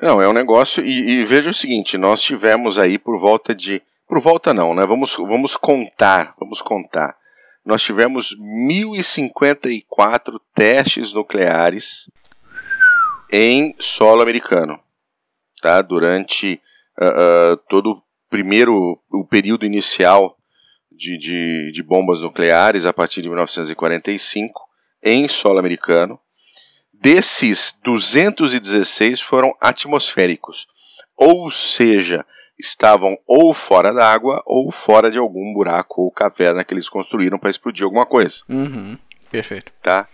Não, 0.00 0.22
é 0.22 0.28
um 0.28 0.32
negócio. 0.32 0.84
E, 0.84 1.10
e 1.10 1.24
veja 1.24 1.50
o 1.50 1.54
seguinte: 1.54 1.98
nós 1.98 2.22
tivemos 2.22 2.78
aí 2.78 2.98
por 2.98 3.18
volta 3.18 3.54
de. 3.54 3.82
Por 4.10 4.20
volta 4.20 4.52
não, 4.52 4.74
né? 4.74 4.84
Vamos, 4.84 5.16
vamos 5.16 5.56
contar. 5.56 6.34
Vamos 6.38 6.60
contar 6.60 7.16
nós 7.64 7.82
tivemos 7.82 8.36
1054 8.38 10.38
testes 10.54 11.12
nucleares 11.12 12.08
em 13.30 13.74
solo 13.78 14.22
americano, 14.22 14.80
tá? 15.62 15.82
Durante 15.82 16.60
uh, 17.00 17.52
uh, 17.52 17.56
todo 17.68 17.92
o 17.92 18.02
primeiro, 18.28 19.00
o 19.10 19.24
período 19.24 19.64
inicial 19.64 20.36
de, 20.90 21.16
de, 21.16 21.70
de 21.72 21.80
bombas 21.82 22.22
nucleares, 22.22 22.84
a 22.86 22.92
partir 22.92 23.22
de 23.22 23.28
1945, 23.28 24.68
em 25.02 25.26
solo 25.28 25.58
americano. 25.58 26.20
Desses, 26.92 27.78
216 27.84 29.20
foram 29.20 29.54
atmosféricos, 29.60 30.66
ou 31.16 31.48
seja, 31.50 32.26
estavam 32.60 33.16
ou 33.26 33.52
fora 33.52 33.92
d'água 33.92 34.42
ou 34.46 34.70
fora 34.70 35.10
de 35.10 35.18
algum 35.18 35.52
buraco 35.52 36.02
ou 36.02 36.10
caverna 36.10 36.64
que 36.64 36.74
eles 36.74 36.88
construíram 36.88 37.38
para 37.38 37.50
explodir 37.50 37.84
alguma 37.84 38.06
coisa. 38.06 38.42
Uhum. 38.48 38.96
Perfeito. 39.30 39.72
Tá? 39.82 40.06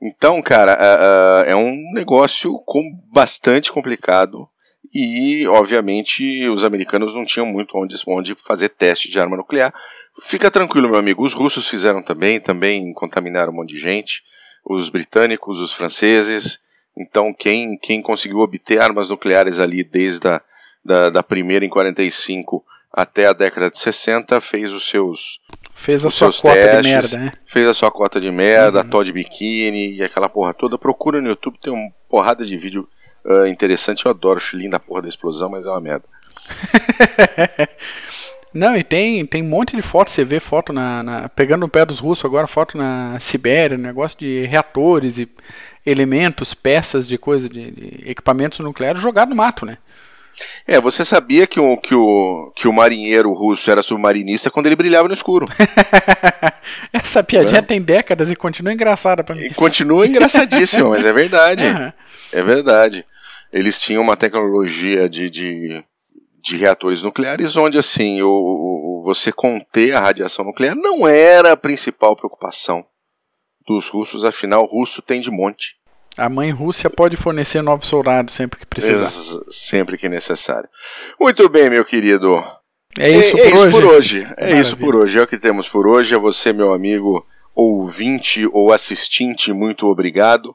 Então, 0.00 0.40
cara, 0.40 0.74
uh, 0.74 1.48
uh, 1.48 1.50
é 1.50 1.56
um 1.56 1.74
negócio 1.92 2.58
com 2.64 2.82
bastante 3.12 3.72
complicado 3.72 4.48
e, 4.94 5.46
obviamente, 5.48 6.48
os 6.48 6.64
americanos 6.64 7.14
não 7.14 7.24
tinham 7.24 7.46
muito 7.46 7.76
onde, 7.76 7.96
onde 8.06 8.34
fazer 8.34 8.68
teste 8.68 9.10
de 9.10 9.18
arma 9.18 9.36
nuclear. 9.36 9.74
Fica 10.22 10.50
tranquilo, 10.50 10.88
meu 10.88 10.98
amigo. 10.98 11.24
Os 11.24 11.34
russos 11.34 11.68
fizeram 11.68 12.02
também, 12.02 12.40
também 12.40 12.92
contaminaram 12.92 13.52
um 13.52 13.56
monte 13.56 13.74
de 13.74 13.80
gente. 13.80 14.22
Os 14.64 14.88
britânicos, 14.88 15.60
os 15.60 15.72
franceses. 15.72 16.58
Então, 16.96 17.34
quem, 17.34 17.76
quem 17.76 18.00
conseguiu 18.00 18.38
obter 18.38 18.80
armas 18.80 19.08
nucleares 19.08 19.60
ali 19.60 19.84
desde 19.84 20.26
a 20.28 20.42
da, 20.88 21.10
da 21.10 21.22
primeira 21.22 21.64
em 21.64 21.68
45 21.68 22.64
até 22.90 23.26
a 23.26 23.34
década 23.34 23.70
de 23.70 23.78
60, 23.78 24.40
fez 24.40 24.72
os 24.72 24.88
seus. 24.88 25.38
Fez 25.74 26.04
a 26.04 26.10
sua 26.10 26.32
cota 26.32 26.54
testes, 26.54 26.82
de 26.82 26.88
merda, 26.88 27.18
né? 27.18 27.32
Fez 27.46 27.68
a 27.68 27.74
sua 27.74 27.90
cota 27.90 28.20
de 28.20 28.30
merda, 28.30 28.80
uhum. 28.80 28.88
Todd 28.88 29.12
Bikini 29.12 29.96
e 29.96 30.02
aquela 30.02 30.28
porra 30.28 30.54
toda. 30.54 30.78
Procura 30.78 31.20
no 31.20 31.28
YouTube, 31.28 31.58
tem 31.62 31.72
uma 31.72 31.90
porrada 32.08 32.44
de 32.44 32.56
vídeo 32.56 32.88
uh, 33.24 33.46
interessante. 33.46 34.04
Eu 34.04 34.10
adoro 34.10 34.40
o 34.40 34.56
linda 34.56 34.80
porra 34.80 35.02
da 35.02 35.08
explosão, 35.08 35.50
mas 35.50 35.66
é 35.66 35.70
uma 35.70 35.80
merda. 35.80 36.04
Não, 38.52 38.74
e 38.74 38.82
tem, 38.82 39.24
tem 39.26 39.42
um 39.42 39.48
monte 39.48 39.76
de 39.76 39.82
foto, 39.82 40.10
você 40.10 40.24
vê 40.24 40.40
foto 40.40 40.72
na, 40.72 41.02
na, 41.02 41.28
Pegando 41.28 41.60
no 41.60 41.68
pé 41.68 41.84
dos 41.84 41.98
russos 41.98 42.24
agora, 42.24 42.46
foto 42.46 42.78
na 42.78 43.20
Sibéria, 43.20 43.76
negócio 43.76 44.18
de 44.18 44.46
reatores 44.46 45.18
e 45.18 45.28
elementos, 45.84 46.54
peças 46.54 47.06
de 47.06 47.18
coisa, 47.18 47.48
de, 47.48 47.70
de 47.70 48.10
equipamentos 48.10 48.58
nucleares 48.60 49.02
jogado 49.02 49.28
no 49.28 49.36
mato, 49.36 49.66
né? 49.66 49.76
É, 50.66 50.80
você 50.80 51.04
sabia 51.04 51.46
que 51.46 51.58
o, 51.58 51.76
que 51.76 51.94
o, 51.94 52.52
que 52.54 52.68
o 52.68 52.72
marinheiro 52.72 53.32
russo 53.32 53.70
era 53.70 53.82
submarinista 53.82 54.50
quando 54.50 54.66
ele 54.66 54.76
brilhava 54.76 55.08
no 55.08 55.14
escuro. 55.14 55.46
Essa 56.92 57.22
piadinha 57.22 57.60
é. 57.60 57.62
tem 57.62 57.80
décadas 57.80 58.30
e 58.30 58.36
continua 58.36 58.72
engraçada 58.72 59.24
para 59.24 59.34
mim. 59.34 59.46
E 59.46 59.54
continua 59.54 60.06
engraçadíssima, 60.06 60.90
mas 60.90 61.06
é 61.06 61.12
verdade. 61.12 61.64
Uhum. 61.68 61.92
É 62.32 62.42
verdade. 62.42 63.04
Eles 63.52 63.80
tinham 63.80 64.02
uma 64.02 64.16
tecnologia 64.16 65.08
de, 65.08 65.30
de, 65.30 65.84
de 66.42 66.56
reatores 66.56 67.02
nucleares 67.02 67.56
onde, 67.56 67.78
assim, 67.78 68.22
o, 68.22 68.28
o, 68.28 69.02
você 69.04 69.32
conter 69.32 69.94
a 69.94 70.00
radiação 70.00 70.44
nuclear 70.44 70.74
não 70.74 71.06
era 71.08 71.52
a 71.52 71.56
principal 71.56 72.14
preocupação 72.14 72.84
dos 73.66 73.88
russos, 73.88 74.24
afinal, 74.24 74.62
o 74.62 74.66
russo 74.66 75.02
tem 75.02 75.20
de 75.20 75.30
monte. 75.30 75.77
A 76.18 76.28
mãe 76.28 76.50
Rússia 76.50 76.90
pode 76.90 77.16
fornecer 77.16 77.62
novos 77.62 77.86
soldados 77.86 78.34
sempre 78.34 78.58
que 78.58 78.66
precisar. 78.66 79.04
Ex 79.04 79.40
sempre 79.48 79.96
que 79.96 80.08
necessário. 80.08 80.68
Muito 81.18 81.48
bem, 81.48 81.70
meu 81.70 81.84
querido. 81.84 82.44
É 82.98 83.08
isso, 83.08 83.38
é, 83.38 83.50
por, 83.50 83.56
é 83.56 83.60
hoje. 83.60 83.68
isso 83.68 83.70
por 83.70 83.84
hoje. 83.84 84.18
É 84.18 84.24
Maravilha. 84.24 84.60
isso 84.60 84.76
por 84.76 84.96
hoje. 84.96 85.18
É 85.18 85.22
o 85.22 85.26
que 85.26 85.38
temos 85.38 85.68
por 85.68 85.86
hoje. 85.86 86.14
É 86.14 86.18
você, 86.18 86.52
meu 86.52 86.72
amigo 86.72 87.24
ouvinte 87.54 88.48
ou 88.52 88.72
assistente, 88.72 89.52
muito 89.52 89.86
obrigado. 89.86 90.54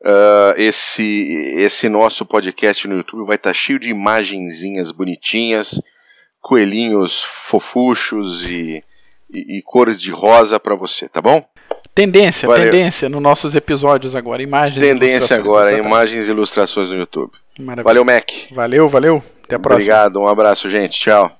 Uh, 0.00 0.54
esse, 0.56 1.54
esse 1.56 1.88
nosso 1.88 2.24
podcast 2.24 2.86
no 2.86 2.96
YouTube 2.96 3.26
vai 3.26 3.36
estar 3.36 3.50
tá 3.50 3.54
cheio 3.54 3.78
de 3.78 3.90
imagenzinhas 3.90 4.92
bonitinhas, 4.92 5.80
coelhinhos 6.40 7.22
fofuchos 7.22 8.44
e, 8.44 8.82
e, 9.28 9.58
e 9.58 9.62
cores 9.62 10.00
de 10.00 10.10
rosa 10.10 10.58
para 10.60 10.74
você, 10.74 11.08
tá 11.08 11.20
bom? 11.20 11.44
Tendência, 12.00 12.48
Valeu. 12.48 12.64
tendência 12.64 13.08
nos 13.10 13.20
nossos 13.20 13.54
episódios 13.54 14.16
agora, 14.16 14.42
imagens 14.42 14.82
Tendência 14.82 15.36
agora, 15.36 15.68
exatamente. 15.68 15.86
imagens 15.86 16.28
e 16.28 16.30
ilustrações 16.30 16.88
no 16.88 16.96
YouTube. 16.96 17.30
Maravilha. 17.58 17.84
Valeu, 17.84 18.04
Mac. 18.06 18.30
Valeu, 18.52 18.88
valeu. 18.88 19.22
Até 19.44 19.56
a 19.56 19.58
próxima. 19.58 19.92
Obrigado, 19.92 20.18
um 20.18 20.26
abraço, 20.26 20.70
gente. 20.70 20.98
Tchau. 20.98 21.30